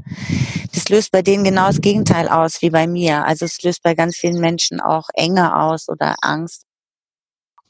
Das 0.74 0.90
löst 0.90 1.12
bei 1.12 1.22
denen 1.22 1.44
genau 1.44 1.68
das 1.68 1.82
Gegenteil 1.82 2.28
aus 2.28 2.62
wie 2.62 2.70
bei 2.70 2.88
mir. 2.88 3.26
Also 3.26 3.46
es 3.46 3.62
löst 3.64 3.84
bei 3.84 3.96
ganz 3.96 4.18
vielen 4.18 4.40
Menschen 4.40 4.82
auch 4.82 5.08
Enge 5.14 5.56
aus 5.56 5.88
oder 5.88 6.16
Angst. 6.22 6.64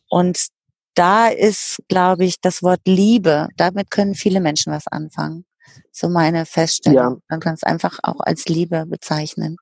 Und 0.10 0.48
da 0.96 1.28
ist, 1.28 1.82
glaube 1.88 2.26
ich, 2.26 2.40
das 2.42 2.64
Wort 2.64 2.82
Liebe, 2.86 3.50
damit 3.58 3.92
können 3.92 4.16
viele 4.16 4.40
Menschen 4.42 4.72
was 4.72 4.88
anfangen 4.88 5.46
so 5.92 6.10
meine 6.10 6.46
Feststellung. 6.46 7.16
Ja. 7.16 7.18
Man 7.30 7.40
kann 7.40 7.54
es 7.54 7.64
einfach 7.64 8.00
auch 8.04 8.20
als 8.20 8.46
Liebe 8.46 8.86
bezeichnen. 8.86 9.58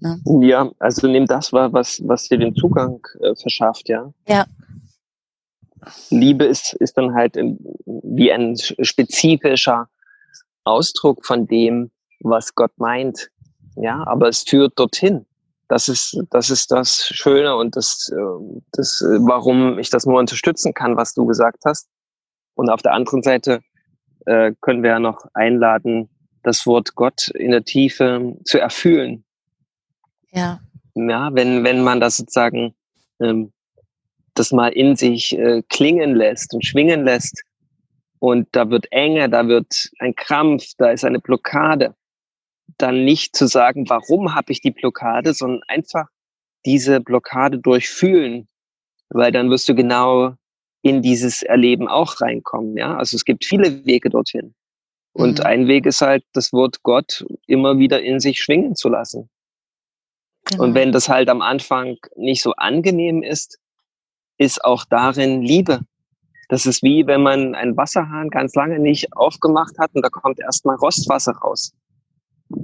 Ne? 0.00 0.20
Ja, 0.42 0.70
also 0.78 1.06
nimm 1.06 1.26
das 1.26 1.52
wahr, 1.52 1.72
was, 1.72 2.00
was 2.04 2.28
dir 2.28 2.38
den 2.38 2.54
Zugang 2.54 3.00
äh, 3.20 3.34
verschafft, 3.34 3.88
ja. 3.88 4.12
Ja. 4.28 4.46
Liebe 6.10 6.44
ist, 6.44 6.74
ist 6.74 6.96
dann 6.96 7.14
halt 7.14 7.36
wie 7.36 8.32
ein 8.32 8.56
spezifischer 8.56 9.88
Ausdruck 10.64 11.24
von 11.24 11.46
dem, 11.46 11.90
was 12.20 12.54
Gott 12.54 12.72
meint. 12.76 13.30
Ja, 13.76 14.06
aber 14.06 14.28
es 14.28 14.42
führt 14.42 14.78
dorthin. 14.78 15.26
Das 15.68 15.88
ist, 15.88 16.18
das 16.30 16.50
ist 16.50 16.70
das 16.70 17.06
Schöne 17.06 17.56
und 17.56 17.76
das, 17.76 18.10
äh, 18.14 18.60
das, 18.72 19.02
warum 19.20 19.78
ich 19.78 19.90
das 19.90 20.06
nur 20.06 20.18
unterstützen 20.18 20.74
kann, 20.74 20.96
was 20.96 21.14
du 21.14 21.26
gesagt 21.26 21.62
hast. 21.64 21.88
Und 22.54 22.70
auf 22.70 22.82
der 22.82 22.92
anderen 22.92 23.22
Seite 23.22 23.60
äh, 24.26 24.52
können 24.60 24.82
wir 24.82 24.90
ja 24.90 24.98
noch 24.98 25.26
einladen, 25.34 26.08
das 26.42 26.66
Wort 26.66 26.94
Gott 26.94 27.28
in 27.28 27.50
der 27.50 27.64
Tiefe 27.64 28.36
zu 28.44 28.60
erfüllen. 28.60 29.24
Ja. 30.30 30.60
Ja, 30.94 31.34
wenn, 31.34 31.64
wenn 31.64 31.82
man 31.82 32.00
das 32.00 32.18
sozusagen 32.18 32.74
ähm, 33.20 33.52
das 34.34 34.52
mal 34.52 34.68
in 34.68 34.96
sich 34.96 35.36
äh, 35.36 35.62
klingen 35.68 36.14
lässt 36.14 36.54
und 36.54 36.64
schwingen 36.64 37.04
lässt 37.04 37.42
und 38.18 38.48
da 38.52 38.70
wird 38.70 38.90
Enge, 38.92 39.28
da 39.28 39.46
wird 39.48 39.90
ein 39.98 40.14
Krampf, 40.14 40.72
da 40.78 40.90
ist 40.90 41.04
eine 41.04 41.20
Blockade, 41.20 41.94
dann 42.78 43.04
nicht 43.04 43.36
zu 43.36 43.46
sagen, 43.46 43.88
warum 43.88 44.34
habe 44.34 44.52
ich 44.52 44.60
die 44.60 44.70
Blockade, 44.70 45.34
sondern 45.34 45.62
einfach 45.68 46.06
diese 46.64 47.00
Blockade 47.00 47.58
durchfühlen, 47.58 48.48
weil 49.10 49.32
dann 49.32 49.50
wirst 49.50 49.68
du 49.68 49.74
genau 49.74 50.34
in 50.84 51.00
dieses 51.00 51.42
Erleben 51.42 51.88
auch 51.88 52.20
reinkommen. 52.20 52.76
Ja, 52.76 52.96
also 52.96 53.16
es 53.16 53.24
gibt 53.24 53.46
viele 53.46 53.86
Wege 53.86 54.10
dorthin. 54.10 54.54
Und 55.14 55.38
mhm. 55.38 55.46
ein 55.46 55.66
Weg 55.66 55.86
ist 55.86 56.02
halt, 56.02 56.24
das 56.34 56.52
Wort 56.52 56.82
Gott 56.82 57.24
immer 57.46 57.78
wieder 57.78 58.02
in 58.02 58.20
sich 58.20 58.42
schwingen 58.42 58.76
zu 58.76 58.90
lassen. 58.90 59.30
Genau. 60.44 60.62
Und 60.62 60.74
wenn 60.74 60.92
das 60.92 61.08
halt 61.08 61.30
am 61.30 61.40
Anfang 61.40 61.96
nicht 62.16 62.42
so 62.42 62.52
angenehm 62.52 63.22
ist, 63.22 63.58
ist 64.36 64.62
auch 64.62 64.84
darin 64.84 65.40
Liebe. 65.40 65.80
Das 66.50 66.66
ist 66.66 66.82
wie 66.82 67.06
wenn 67.06 67.22
man 67.22 67.54
einen 67.54 67.78
Wasserhahn 67.78 68.28
ganz 68.28 68.54
lange 68.54 68.78
nicht 68.78 69.16
aufgemacht 69.16 69.78
hat 69.78 69.90
und 69.94 70.02
da 70.02 70.10
kommt 70.10 70.38
erstmal 70.38 70.76
Rostwasser 70.76 71.32
raus. 71.32 71.72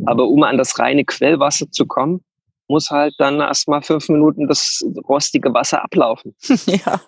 Aber 0.05 0.29
um 0.29 0.43
an 0.43 0.59
das 0.59 0.79
reine 0.79 1.07
Quellwasser 1.07 1.71
zu 1.71 1.87
kommen, 1.87 2.23
muss 2.69 2.91
halt 2.91 3.15
dann 3.17 3.41
erstmal 3.41 3.81
fünf 3.81 4.11
Minuten 4.11 4.47
das 4.47 4.85
rostige 5.09 5.55
Wasser 5.55 5.83
ablaufen. 5.83 6.35
ja. 6.67 7.01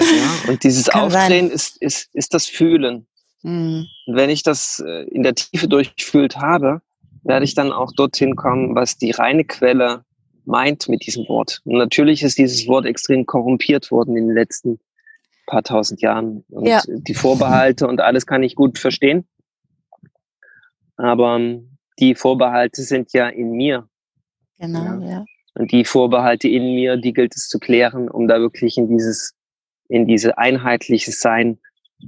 Ja, 0.00 0.50
und 0.50 0.62
dieses 0.64 0.88
Aufdrehen 0.88 1.50
ist, 1.50 1.80
ist, 1.82 2.08
ist 2.14 2.34
das 2.34 2.46
Fühlen. 2.46 3.06
Mhm. 3.42 3.86
Und 4.06 4.16
wenn 4.16 4.30
ich 4.30 4.42
das 4.42 4.82
äh, 4.86 5.04
in 5.08 5.22
der 5.22 5.34
Tiefe 5.34 5.68
durchgefühlt 5.68 6.36
habe, 6.36 6.82
werde 7.22 7.44
ich 7.44 7.54
dann 7.54 7.72
auch 7.72 7.92
dorthin 7.92 8.36
kommen, 8.36 8.74
was 8.74 8.96
die 8.96 9.10
reine 9.10 9.44
Quelle 9.44 10.04
meint 10.44 10.88
mit 10.88 11.06
diesem 11.06 11.28
Wort. 11.28 11.60
Und 11.64 11.76
natürlich 11.78 12.22
ist 12.22 12.38
dieses 12.38 12.66
Wort 12.68 12.86
extrem 12.86 13.26
korrumpiert 13.26 13.90
worden 13.90 14.16
in 14.16 14.28
den 14.28 14.34
letzten 14.34 14.80
paar 15.46 15.62
tausend 15.62 16.00
Jahren. 16.00 16.44
Und 16.50 16.66
ja. 16.66 16.82
die 16.86 17.14
Vorbehalte 17.14 17.86
und 17.86 18.00
alles 18.00 18.26
kann 18.26 18.42
ich 18.42 18.54
gut 18.54 18.78
verstehen. 18.78 19.26
Aber 20.96 21.36
ähm, 21.36 21.78
die 21.98 22.14
Vorbehalte 22.14 22.82
sind 22.82 23.12
ja 23.12 23.28
in 23.28 23.52
mir. 23.52 23.88
Genau, 24.58 25.00
ja. 25.00 25.10
ja. 25.10 25.24
Und 25.54 25.72
die 25.72 25.84
Vorbehalte 25.84 26.48
in 26.48 26.74
mir, 26.74 26.96
die 26.96 27.12
gilt 27.12 27.34
es 27.34 27.48
zu 27.48 27.58
klären, 27.58 28.08
um 28.08 28.28
da 28.28 28.40
wirklich 28.40 28.78
in 28.78 28.88
dieses 28.88 29.34
in 29.88 30.06
diese 30.06 30.38
einheitliche 30.38 31.12
Sein 31.12 31.58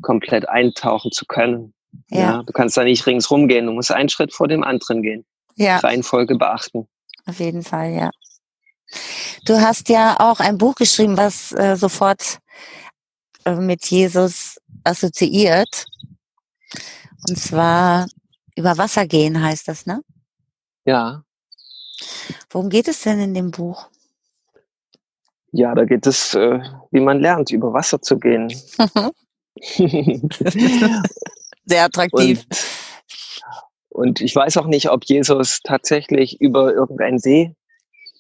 komplett 0.03 0.49
eintauchen 0.49 1.11
zu 1.13 1.27
können. 1.27 1.75
Ja. 2.09 2.19
ja. 2.19 2.43
Du 2.43 2.53
kannst 2.53 2.77
da 2.77 2.85
nicht 2.85 3.07
ringsrum 3.07 3.49
gehen, 3.49 3.67
du 3.67 3.73
musst 3.73 3.91
einen 3.91 4.09
Schritt 4.09 4.33
vor 4.33 4.49
dem 4.49 4.63
anderen 4.63 5.03
gehen. 5.03 5.25
Ja. 5.57 5.79
Reihenfolge 5.79 6.37
beachten. 6.37 6.89
Auf 7.27 7.41
jeden 7.41 7.63
Fall, 7.63 7.93
ja. 7.93 8.11
Du 9.45 9.61
hast 9.61 9.89
ja 9.89 10.17
auch 10.19 10.41
ein 10.41 10.59
Buch 10.59 10.75
geschrieben, 10.75 11.17
was 11.17 11.53
äh, 11.53 11.77
sofort 11.77 12.39
äh, 13.45 13.55
mit 13.55 13.87
Jesus 13.87 14.59
assoziiert. 14.85 15.87
Und 17.29 17.39
zwar 17.39 18.07
über 18.57 18.79
Wasser 18.79 19.07
gehen 19.07 19.43
heißt 19.43 19.69
das, 19.69 19.87
ne? 19.87 20.03
Ja. 20.85 21.23
Worum 22.51 22.71
geht 22.71 22.89
es 22.89 23.03
denn 23.03 23.21
in 23.21 23.35
dem 23.35 23.51
Buch? 23.51 23.89
Ja, 25.53 25.75
da 25.75 25.85
geht 25.85 26.07
es, 26.07 26.35
äh, 26.35 26.61
wie 26.91 27.01
man 27.01 27.21
lernt, 27.21 27.51
über 27.51 27.73
Wasser 27.73 28.01
zu 28.01 28.19
gehen. 28.19 28.49
Sehr 31.65 31.85
attraktiv. 31.85 32.47
Und, 33.89 34.09
und, 34.09 34.21
ich 34.21 34.35
weiß 34.35 34.57
auch 34.59 34.67
nicht, 34.67 34.91
ob 34.91 35.05
Jesus 35.05 35.61
tatsächlich 35.63 36.41
über 36.41 36.73
irgendeinen 36.73 37.19
See 37.19 37.55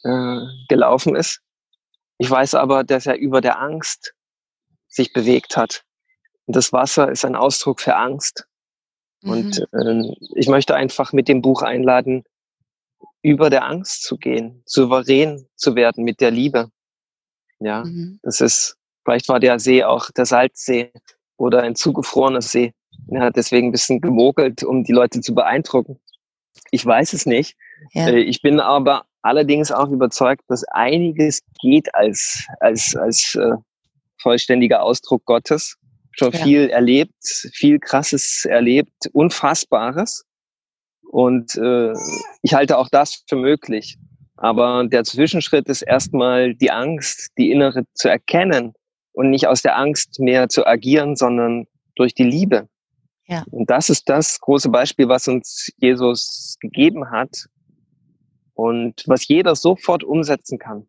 äh, 0.02 0.40
gelaufen 0.68 1.14
ist. 1.14 1.40
Ich 2.18 2.30
weiß 2.30 2.54
aber, 2.54 2.84
dass 2.84 3.06
er 3.06 3.16
über 3.16 3.40
der 3.40 3.60
Angst 3.60 4.14
sich 4.88 5.12
bewegt 5.12 5.56
hat. 5.56 5.84
Und 6.46 6.56
das 6.56 6.72
Wasser 6.72 7.10
ist 7.10 7.24
ein 7.24 7.36
Ausdruck 7.36 7.80
für 7.80 7.96
Angst. 7.96 8.46
Mhm. 9.22 9.30
Und 9.30 9.68
äh, 9.72 10.16
ich 10.34 10.48
möchte 10.48 10.74
einfach 10.74 11.12
mit 11.12 11.28
dem 11.28 11.42
Buch 11.42 11.62
einladen, 11.62 12.24
über 13.22 13.50
der 13.50 13.64
Angst 13.64 14.02
zu 14.02 14.16
gehen, 14.16 14.62
souverän 14.64 15.46
zu 15.54 15.74
werden 15.74 16.04
mit 16.04 16.20
der 16.20 16.30
Liebe. 16.30 16.70
Ja, 17.60 17.84
mhm. 17.84 18.18
das 18.22 18.40
ist, 18.40 18.76
vielleicht 19.04 19.28
war 19.28 19.40
der 19.40 19.58
See 19.58 19.84
auch 19.84 20.10
der 20.10 20.26
Salzsee 20.26 20.92
oder 21.36 21.62
ein 21.62 21.76
zugefrorener 21.76 22.42
See. 22.42 22.72
Er 23.08 23.22
hat 23.22 23.36
deswegen 23.36 23.68
ein 23.68 23.72
bisschen 23.72 24.00
gemogelt, 24.00 24.62
um 24.62 24.84
die 24.84 24.92
Leute 24.92 25.20
zu 25.20 25.34
beeindrucken. 25.34 26.00
Ich 26.70 26.84
weiß 26.84 27.12
es 27.12 27.26
nicht. 27.26 27.56
Ja. 27.92 28.08
Äh, 28.08 28.20
ich 28.20 28.42
bin 28.42 28.60
aber 28.60 29.04
allerdings 29.22 29.72
auch 29.72 29.88
überzeugt, 29.88 30.42
dass 30.48 30.64
einiges 30.64 31.42
geht 31.60 31.94
als, 31.94 32.46
als, 32.60 32.96
als 32.96 33.34
äh, 33.34 33.56
vollständiger 34.18 34.82
Ausdruck 34.82 35.24
Gottes. 35.24 35.76
Schon 36.12 36.32
ja. 36.32 36.42
viel 36.42 36.70
erlebt, 36.70 37.22
viel 37.52 37.78
Krasses 37.78 38.44
erlebt, 38.44 39.08
Unfassbares. 39.12 40.24
Und 41.02 41.56
äh, 41.56 41.92
ich 42.42 42.54
halte 42.54 42.78
auch 42.78 42.88
das 42.88 43.24
für 43.28 43.36
möglich. 43.36 43.98
Aber 44.40 44.86
der 44.86 45.04
Zwischenschritt 45.04 45.68
ist 45.68 45.82
erstmal 45.82 46.54
die 46.54 46.70
Angst, 46.70 47.30
die 47.36 47.50
innere 47.50 47.84
zu 47.92 48.08
erkennen 48.08 48.72
und 49.12 49.28
nicht 49.28 49.46
aus 49.46 49.60
der 49.60 49.76
Angst 49.76 50.18
mehr 50.18 50.48
zu 50.48 50.66
agieren, 50.66 51.14
sondern 51.14 51.66
durch 51.94 52.14
die 52.14 52.24
Liebe. 52.24 52.66
Ja. 53.26 53.44
Und 53.50 53.68
das 53.68 53.90
ist 53.90 54.08
das 54.08 54.40
große 54.40 54.70
Beispiel, 54.70 55.08
was 55.08 55.28
uns 55.28 55.70
Jesus 55.76 56.56
gegeben 56.58 57.10
hat 57.10 57.48
und 58.54 59.04
was 59.06 59.28
jeder 59.28 59.54
sofort 59.54 60.02
umsetzen 60.02 60.58
kann. 60.58 60.88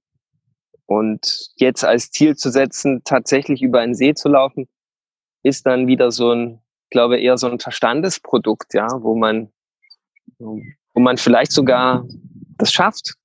Und 0.86 1.50
jetzt 1.58 1.84
als 1.84 2.10
Ziel 2.10 2.38
zu 2.38 2.52
setzen, 2.52 3.02
tatsächlich 3.04 3.62
über 3.62 3.82
einen 3.82 3.96
See 3.96 4.14
zu 4.14 4.30
laufen, 4.30 4.70
ist 5.44 5.66
dann 5.66 5.88
wieder 5.88 6.10
so 6.12 6.32
ein, 6.32 6.62
glaube 6.90 7.20
eher 7.20 7.38
so 7.38 7.48
ein 7.48 7.60
Verstandesprodukt, 7.60 8.74
ja, 8.74 8.88
wo 9.02 9.14
man, 9.14 9.52
wo 10.38 11.02
man 11.02 11.18
vielleicht 11.18 11.52
sogar 11.52 12.08
das 12.58 12.72
schafft, 12.72 13.18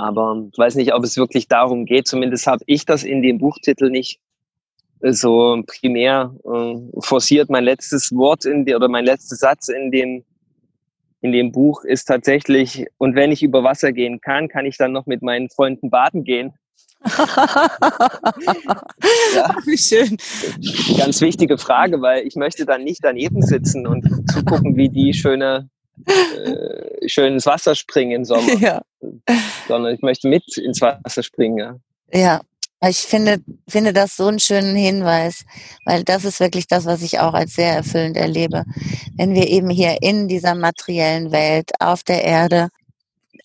aber 0.00 0.48
ich 0.50 0.58
weiß 0.58 0.74
nicht, 0.76 0.94
ob 0.94 1.04
es 1.04 1.16
wirklich 1.16 1.48
darum 1.48 1.84
geht. 1.84 2.08
Zumindest 2.08 2.46
habe 2.46 2.62
ich 2.66 2.84
das 2.84 3.04
in 3.04 3.22
dem 3.22 3.38
Buchtitel 3.38 3.90
nicht 3.90 4.20
so 5.02 5.62
primär 5.66 6.34
äh, 6.44 6.76
forciert. 7.00 7.50
Mein 7.50 7.64
letztes 7.64 8.12
Wort 8.12 8.44
in 8.44 8.64
die, 8.64 8.74
oder 8.74 8.88
mein 8.88 9.04
letzter 9.04 9.36
Satz 9.36 9.68
in 9.68 9.90
dem 9.90 10.24
in 11.22 11.32
dem 11.32 11.52
Buch 11.52 11.84
ist 11.84 12.06
tatsächlich, 12.06 12.86
und 12.96 13.14
wenn 13.14 13.30
ich 13.30 13.42
über 13.42 13.62
Wasser 13.62 13.92
gehen 13.92 14.22
kann, 14.22 14.48
kann 14.48 14.64
ich 14.64 14.78
dann 14.78 14.92
noch 14.92 15.04
mit 15.04 15.20
meinen 15.20 15.50
Freunden 15.50 15.90
baden 15.90 16.24
gehen. 16.24 16.54
ja. 19.34 19.56
Wie 19.66 19.76
schön. 19.76 20.16
Ganz 20.98 21.20
wichtige 21.20 21.58
Frage, 21.58 22.00
weil 22.00 22.26
ich 22.26 22.36
möchte 22.36 22.64
dann 22.64 22.84
nicht 22.84 23.00
daneben 23.02 23.42
sitzen 23.42 23.86
und 23.86 24.04
zugucken, 24.30 24.76
wie 24.76 24.88
die 24.88 25.12
schöne 25.12 25.68
äh, 26.06 27.08
schön 27.08 27.34
ins 27.34 27.46
Wasser 27.46 27.74
springen 27.74 28.12
im 28.12 28.24
Sommer, 28.24 28.54
ja. 28.60 28.82
sondern 29.68 29.94
ich 29.94 30.02
möchte 30.02 30.28
mit 30.28 30.56
ins 30.56 30.80
Wasser 30.80 31.22
springen. 31.22 31.58
Ja. 31.58 31.76
ja. 32.12 32.40
Ich 32.82 33.00
finde, 33.00 33.42
finde 33.68 33.92
das 33.92 34.16
so 34.16 34.26
einen 34.26 34.38
schönen 34.38 34.74
Hinweis, 34.74 35.44
weil 35.84 36.02
das 36.02 36.24
ist 36.24 36.40
wirklich 36.40 36.66
das, 36.66 36.86
was 36.86 37.02
ich 37.02 37.18
auch 37.18 37.34
als 37.34 37.52
sehr 37.52 37.74
erfüllend 37.74 38.16
erlebe. 38.16 38.64
Wenn 39.18 39.34
wir 39.34 39.48
eben 39.48 39.68
hier 39.68 39.98
in 40.00 40.28
dieser 40.28 40.54
materiellen 40.54 41.30
Welt 41.30 41.72
auf 41.78 42.02
der 42.04 42.24
Erde 42.24 42.70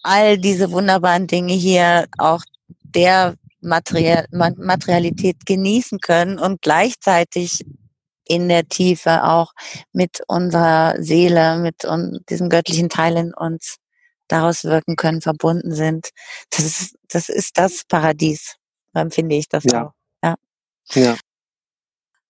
all 0.04 0.38
diese 0.38 0.72
wunderbaren 0.72 1.28
Dinge 1.28 1.54
hier 1.54 2.06
auch 2.18 2.44
der 2.84 3.36
Material, 3.60 4.26
Materialität 4.32 5.46
genießen 5.46 6.00
können 6.00 6.40
und 6.40 6.62
gleichzeitig 6.62 7.66
in 8.28 8.48
der 8.48 8.68
Tiefe 8.68 9.24
auch 9.24 9.52
mit 9.92 10.22
unserer 10.28 10.96
Seele, 11.02 11.58
mit 11.58 11.86
diesem 12.30 12.50
göttlichen 12.50 12.90
Teil 12.90 13.18
in 13.18 13.34
uns 13.34 13.78
daraus 14.28 14.64
wirken 14.64 14.96
können, 14.96 15.22
verbunden 15.22 15.74
sind. 15.74 16.10
Das 16.50 16.66
ist 16.66 16.98
das, 17.10 17.30
ist 17.30 17.58
das 17.58 17.84
Paradies, 17.88 18.56
empfinde 18.94 19.36
ich 19.36 19.50
das 19.50 19.64
ja. 19.66 19.88
auch. 19.88 19.92
Ja. 20.24 20.36
ja. 20.94 21.16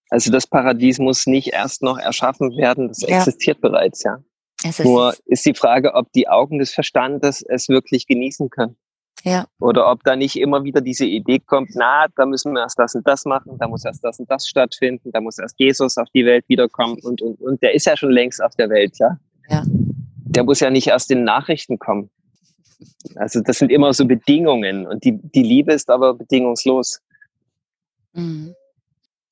Also 0.10 0.32
das 0.32 0.48
Paradies 0.48 1.00
muss 1.00 1.26
nicht 1.26 1.54
erst 1.54 1.82
noch 1.82 1.98
erschaffen 1.98 2.56
werden, 2.58 2.90
das 2.90 3.02
ja. 3.02 3.18
existiert 3.18 3.62
bereits, 3.62 4.04
ja. 4.04 4.20
Ist 4.64 4.84
Nur 4.84 5.14
ist 5.26 5.46
die 5.46 5.54
Frage, 5.54 5.94
ob 5.94 6.12
die 6.14 6.28
Augen 6.28 6.60
des 6.60 6.74
Verstandes 6.74 7.44
es 7.48 7.70
wirklich 7.70 8.08
genießen 8.08 8.50
können. 8.50 8.78
Ja. 9.24 9.48
Oder 9.60 9.90
ob 9.90 10.04
da 10.04 10.16
nicht 10.16 10.36
immer 10.36 10.64
wieder 10.64 10.82
diese 10.82 11.06
Idee 11.06 11.40
kommt, 11.40 11.72
na, 11.74 12.06
da 12.16 12.26
müssen 12.26 12.54
wir 12.54 12.62
erst 12.62 12.78
das 12.78 12.94
und 12.96 13.08
das 13.08 13.26
machen, 13.26 13.58
da 13.58 13.68
muss 13.68 13.84
erst 13.84 14.04
das 14.04 14.20
und 14.20 14.30
das 14.30 14.48
stattfinden, 14.48 15.12
da 15.12 15.20
muss 15.20 15.40
erst 15.40 15.60
Jesus 15.60 15.98
auf 15.98 16.08
die 16.14 16.26
Welt 16.26 16.46
wiederkommen 16.48 17.00
und, 17.02 17.22
und, 17.22 17.42
und 17.42 17.62
der 17.62 17.74
ist 17.74 17.86
ja 17.86 17.98
schon 17.98 18.12
längst 18.12 18.42
auf 18.42 18.56
der 18.56 18.70
Welt, 18.70 18.98
ja. 19.00 19.18
ja. 19.50 19.64
Der 20.36 20.44
muss 20.44 20.60
ja 20.60 20.70
nicht 20.70 20.88
erst 20.88 21.12
in 21.12 21.24
Nachrichten 21.24 21.80
kommen. 21.80 22.10
Also 23.16 23.42
das 23.42 23.58
sind 23.58 23.72
immer 23.72 23.94
so 23.94 24.06
Bedingungen 24.06 24.86
und 24.86 25.04
die, 25.04 25.18
die 25.18 25.44
Liebe 25.44 25.74
ist 25.74 25.90
aber 25.90 26.14
bedingungslos. 26.14 27.00
Mhm. 28.14 28.54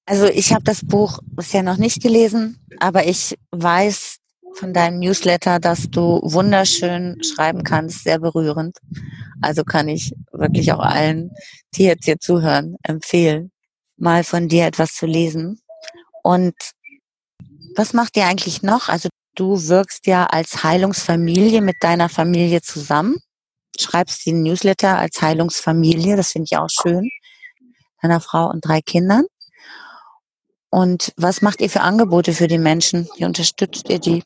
Also 0.06 0.26
ich 0.26 0.54
habe 0.54 0.64
das 0.64 0.86
Buch 0.86 1.20
bisher 1.26 1.64
noch 1.64 1.78
nicht 1.78 2.02
gelesen, 2.02 2.60
aber 2.80 3.06
ich 3.06 3.38
weiß, 3.52 4.20
von 4.54 4.74
deinem 4.74 5.00
Newsletter, 5.00 5.60
dass 5.60 5.90
du 5.90 6.20
wunderschön 6.24 7.22
schreiben 7.24 7.64
kannst, 7.64 8.04
sehr 8.04 8.20
berührend. 8.20 8.78
Also 9.42 9.64
kann 9.64 9.88
ich 9.88 10.14
wirklich 10.32 10.72
auch 10.72 10.80
allen, 10.80 11.32
die 11.76 11.84
jetzt 11.84 12.06
hier 12.06 12.20
zuhören, 12.20 12.78
empfehlen, 12.84 13.52
mal 13.98 14.24
von 14.24 14.48
dir 14.48 14.66
etwas 14.66 14.94
zu 14.94 15.06
lesen. 15.06 15.60
Und 16.22 16.54
was 17.76 17.94
macht 17.94 18.16
ihr 18.16 18.26
eigentlich 18.26 18.62
noch? 18.62 18.90
Also 18.90 19.10
du 19.36 19.68
wirkst 19.68 20.08
ja 20.08 20.26
als 20.26 20.64
Heilungsfamilie 20.64 21.62
mit 21.62 21.78
deiner 21.82 22.10
Familie 22.10 22.62
zusammen, 22.62 23.18
schreibst 23.80 24.26
den 24.26 24.44
Newsletter 24.44 24.98
als 24.98 25.22
Heilungsfamilie, 25.22 26.16
das 26.16 26.32
finde 26.32 26.48
ich 26.52 26.58
auch 26.58 26.70
schön, 26.70 27.10
deiner 28.02 28.20
Frau 28.20 28.50
und 28.50 28.66
drei 28.66 28.82
Kindern. 28.82 29.26
Und 30.70 31.14
was 31.18 31.42
macht 31.42 31.62
ihr 31.62 31.70
für 31.70 31.82
Angebote 31.82 32.34
für 32.34 32.48
die 32.48 32.58
Menschen? 32.58 33.08
Wie 33.18 33.26
unterstützt 33.26 33.90
ihr 33.90 34.00
die? 34.00 34.24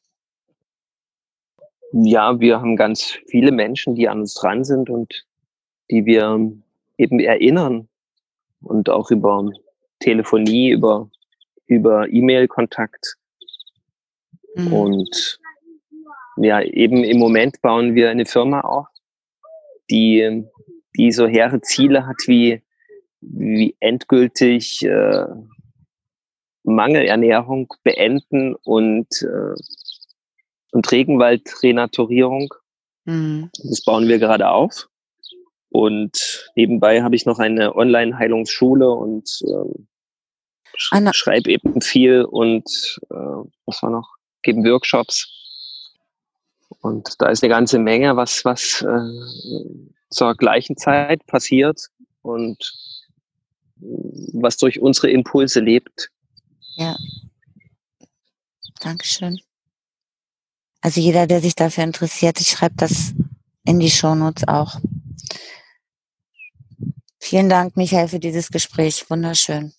Ja, 1.92 2.40
wir 2.40 2.60
haben 2.60 2.76
ganz 2.76 3.18
viele 3.28 3.52
Menschen, 3.52 3.96
die 3.96 4.08
an 4.08 4.22
uns 4.22 4.34
dran 4.34 4.64
sind 4.64 4.90
und 4.90 5.26
die 5.90 6.06
wir 6.06 6.52
eben 6.98 7.20
erinnern 7.20 7.88
und 8.62 8.90
auch 8.90 9.12
über 9.12 9.50
Telefonie, 10.00 10.72
über, 10.72 11.10
über 11.66 12.08
E-Mail-Kontakt. 12.10 13.18
Mhm. 14.58 14.74
Und 14.74 15.40
ja, 16.38 16.62
eben 16.62 17.04
im 17.04 17.18
Moment 17.18 17.62
bauen 17.62 17.96
wir 17.96 18.10
eine 18.10 18.26
Firma 18.26 18.62
auf, 18.62 18.88
die, 19.90 20.46
die 20.98 21.12
so 21.12 21.28
hehre 21.28 21.62
Ziele 21.62 22.06
hat 22.06 22.18
wie, 22.28 22.62
wie 23.22 23.76
endgültig 23.80 24.84
äh, 24.84 25.26
Mangelernährung 26.64 27.74
beenden 27.84 28.56
und 28.56 29.08
äh, 29.22 29.56
und 30.72 30.92
Regenwaldrenaturierung. 30.92 32.54
Mhm. 33.06 33.50
Das 33.64 33.84
bauen 33.84 34.08
wir 34.08 34.20
gerade 34.20 34.50
auf. 34.50 34.88
Und 35.70 36.52
nebenbei 36.56 37.02
habe 37.02 37.16
ich 37.16 37.26
noch 37.26 37.40
eine 37.40 37.76
Online-Heilungsschule 37.76 38.90
und 38.90 39.42
ähm, 39.44 39.88
sch 40.76 40.92
schreibe 41.12 41.52
eben 41.52 41.82
viel 41.82 42.24
und 42.24 43.00
äh, 43.10 43.50
was 43.66 43.84
war 43.84 43.90
noch? 43.90 44.17
Geben 44.48 44.64
Workshops. 44.64 45.28
Und 46.80 47.16
da 47.20 47.28
ist 47.28 47.44
eine 47.44 47.50
ganze 47.50 47.80
Menge, 47.80 48.16
was, 48.16 48.46
was 48.46 48.82
äh, 48.82 49.88
zur 50.10 50.36
gleichen 50.36 50.78
Zeit 50.78 51.26
passiert 51.28 51.82
und 52.22 52.58
was 54.34 54.56
durch 54.56 54.80
unsere 54.80 55.10
Impulse 55.10 55.60
lebt. 55.60 56.10
Ja. 56.78 56.96
Dankeschön. 58.80 59.38
Also 60.80 61.02
jeder, 61.02 61.28
der 61.28 61.42
sich 61.42 61.56
dafür 61.56 61.84
interessiert, 61.84 62.40
ich 62.40 62.48
schreibe 62.48 62.76
das 62.78 63.14
in 63.66 63.82
die 63.82 63.90
Shownotes 63.90 64.48
auch. 64.48 64.80
Vielen 67.20 67.50
Dank, 67.50 67.76
Michael, 67.76 68.08
für 68.08 68.20
dieses 68.20 68.50
Gespräch. 68.50 69.10
Wunderschön. 69.10 69.74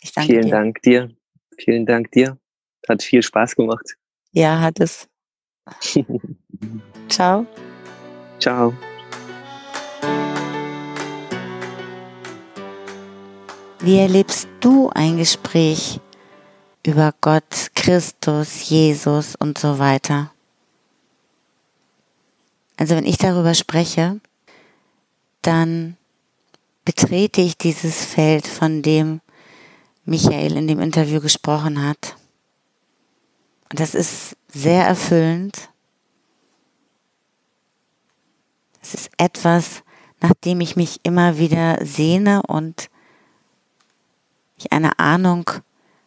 Ich 0.00 0.12
danke 0.12 0.32
Vielen 0.32 0.44
dir. 0.44 0.50
Dank 0.50 0.82
dir. 0.82 1.10
Vielen 1.58 1.86
Dank 1.86 2.12
dir. 2.12 2.38
Hat 2.88 3.02
viel 3.02 3.22
Spaß 3.22 3.56
gemacht. 3.56 3.96
Ja, 4.32 4.60
hat 4.60 4.80
es. 4.80 5.08
Ciao. 7.08 7.46
Ciao. 8.38 8.74
Wie 13.80 13.96
erlebst 13.96 14.48
du 14.60 14.90
ein 14.90 15.16
Gespräch 15.16 16.00
über 16.86 17.14
Gott, 17.20 17.70
Christus, 17.74 18.68
Jesus 18.68 19.36
und 19.36 19.58
so 19.58 19.78
weiter? 19.78 20.32
Also 22.76 22.96
wenn 22.96 23.06
ich 23.06 23.18
darüber 23.18 23.54
spreche, 23.54 24.20
dann 25.42 25.96
betrete 26.84 27.40
ich 27.40 27.56
dieses 27.56 28.04
Feld, 28.04 28.46
von 28.46 28.82
dem 28.82 29.20
Michael 30.04 30.56
in 30.56 30.66
dem 30.66 30.80
Interview 30.80 31.20
gesprochen 31.20 31.86
hat. 31.86 32.16
Und 33.70 33.78
das 33.78 33.94
ist 33.94 34.36
sehr 34.48 34.84
erfüllend. 34.84 35.70
Es 38.82 38.94
ist 38.94 39.10
etwas, 39.16 39.82
nach 40.20 40.34
dem 40.44 40.60
ich 40.60 40.76
mich 40.76 41.00
immer 41.04 41.38
wieder 41.38 41.84
sehne 41.84 42.42
und 42.42 42.90
ich 44.56 44.72
eine 44.72 44.98
Ahnung 44.98 45.50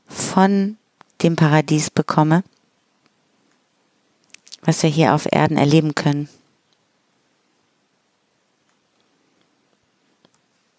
von 0.07 0.77
dem 1.21 1.35
Paradies 1.35 1.89
bekomme, 1.89 2.43
was 4.61 4.83
wir 4.83 4.89
hier 4.89 5.13
auf 5.15 5.27
Erden 5.31 5.57
erleben 5.57 5.95
können. 5.95 6.29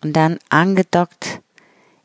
Und 0.03 0.13
dann 0.13 0.39
angedockt 0.51 1.41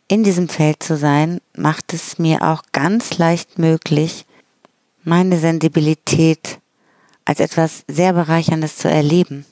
in 0.08 0.24
diesem 0.24 0.48
Feld 0.48 0.82
zu 0.82 0.96
sein, 0.96 1.42
macht 1.56 1.94
es 1.94 2.18
mir 2.18 2.42
auch 2.42 2.64
ganz 2.72 3.18
leicht 3.18 3.60
möglich, 3.60 4.26
meine 5.04 5.40
Sensibilität 5.40 6.60
als 7.26 7.40
etwas 7.40 7.84
sehr 7.88 8.14
Bereicherndes 8.14 8.78
zu 8.78 8.90
erleben. 8.90 9.46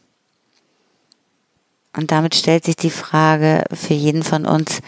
Und 1.95 2.11
damit 2.11 2.35
stellt 2.35 2.65
sich 2.65 2.75
die 2.75 2.91
Frage 2.91 3.63
für 3.73 3.93
jeden 3.93 4.23
von 4.23 4.45
uns, 4.45 4.81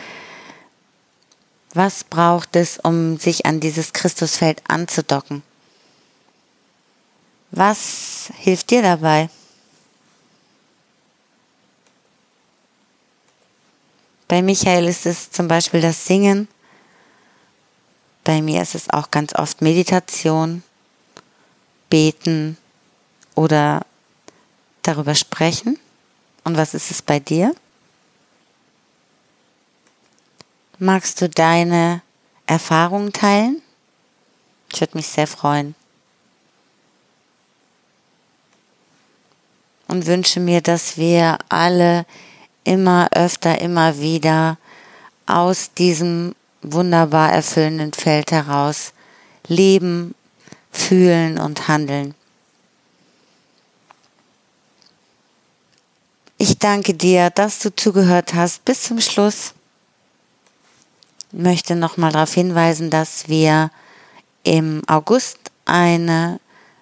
was 1.74 2.04
braucht 2.04 2.56
es, 2.56 2.80
um 2.80 3.18
sich 3.18 3.46
an 3.46 3.60
dieses 3.60 3.94
Christusfeld 3.94 4.62
anzudocken? 4.68 5.44
Was 7.52 8.32
hilft 8.38 8.72
dir 8.72 8.82
dabei? 8.82 9.30
Bei 14.28 14.44
Michael 14.44 14.88
ist 14.88 15.08
es 15.08 15.32
zum 15.32 15.48
Beispiel 15.48 15.82
das 15.82 16.06
Singen. 16.06 16.48
Bei 18.24 18.42
mir 18.42 18.62
ist 18.62 18.76
es 18.76 18.90
auch 18.90 19.12
ganz 19.12 19.34
oft 19.34 19.62
Meditation, 19.62 20.64
Beten 21.90 22.58
oder 23.36 23.86
darüber 24.84 25.16
sprechen. 25.16 25.80
Und 26.44 26.58
was 26.58 26.74
ist 26.74 26.92
es 26.92 27.02
bei 27.02 27.20
dir? 27.20 27.56
Magst 30.78 31.22
du 31.22 31.30
deine 31.30 32.02
Erfahrungen 32.46 33.12
teilen? 33.12 33.62
Ich 34.74 34.80
würde 34.80 34.98
mich 34.98 35.08
sehr 35.08 35.28
freuen. 35.28 35.76
Und 39.88 40.06
wünsche 40.06 40.40
mir, 40.40 40.62
dass 40.62 40.98
wir 40.98 41.40
alle 41.50 42.06
immer 42.64 43.10
öfter, 43.12 43.60
immer 43.60 44.00
wieder 44.00 44.58
aus 45.26 45.74
diesem 45.74 46.36
wunderbar 46.62 47.32
erfüllenden 47.32 47.94
Feld 47.94 48.32
heraus 48.32 48.94
leben, 49.48 50.16
fühlen 50.72 51.40
und 51.40 51.68
handeln. 51.68 52.16
Ich 56.38 56.58
danke 56.58 56.94
dir, 56.94 57.32
dass 57.32 57.60
du 57.60 57.76
zugehört 57.76 58.34
hast. 58.34 58.64
Bis 58.64 58.84
zum 58.84 59.02
Schluss. 59.02 59.54
Möchte 61.32 61.76
nochmal 61.76 62.12
darauf 62.12 62.34
hinweisen, 62.34 62.90
dass 62.90 63.28
wir 63.28 63.72
im 64.44 64.82
August 64.88 65.52
eine 65.66 66.40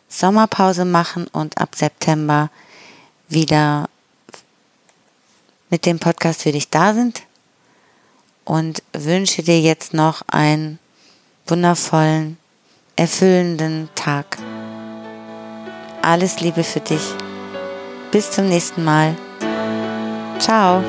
Sommerpause 0.07 0.85
machen 0.85 1.27
und 1.27 1.57
ab 1.57 1.75
September 1.75 2.49
wieder 3.27 3.89
mit 5.69 5.85
dem 5.85 5.99
Podcast 5.99 6.43
für 6.43 6.51
dich 6.51 6.69
da 6.69 6.93
sind 6.93 7.26
und 8.47 8.81
wünsche 8.93 9.43
dir 9.43 9.59
jetzt 9.59 9.93
noch 9.93 10.21
einen 10.27 10.79
wundervollen, 11.47 12.37
erfüllenden 12.95 13.89
Tag. 13.93 14.37
Alles 16.01 16.39
Liebe 16.39 16.63
für 16.63 16.79
dich. 16.79 17.13
Bis 18.11 18.31
zum 18.31 18.47
nächsten 18.47 18.85
Mal. 18.85 19.15
Ciao. 20.39 20.81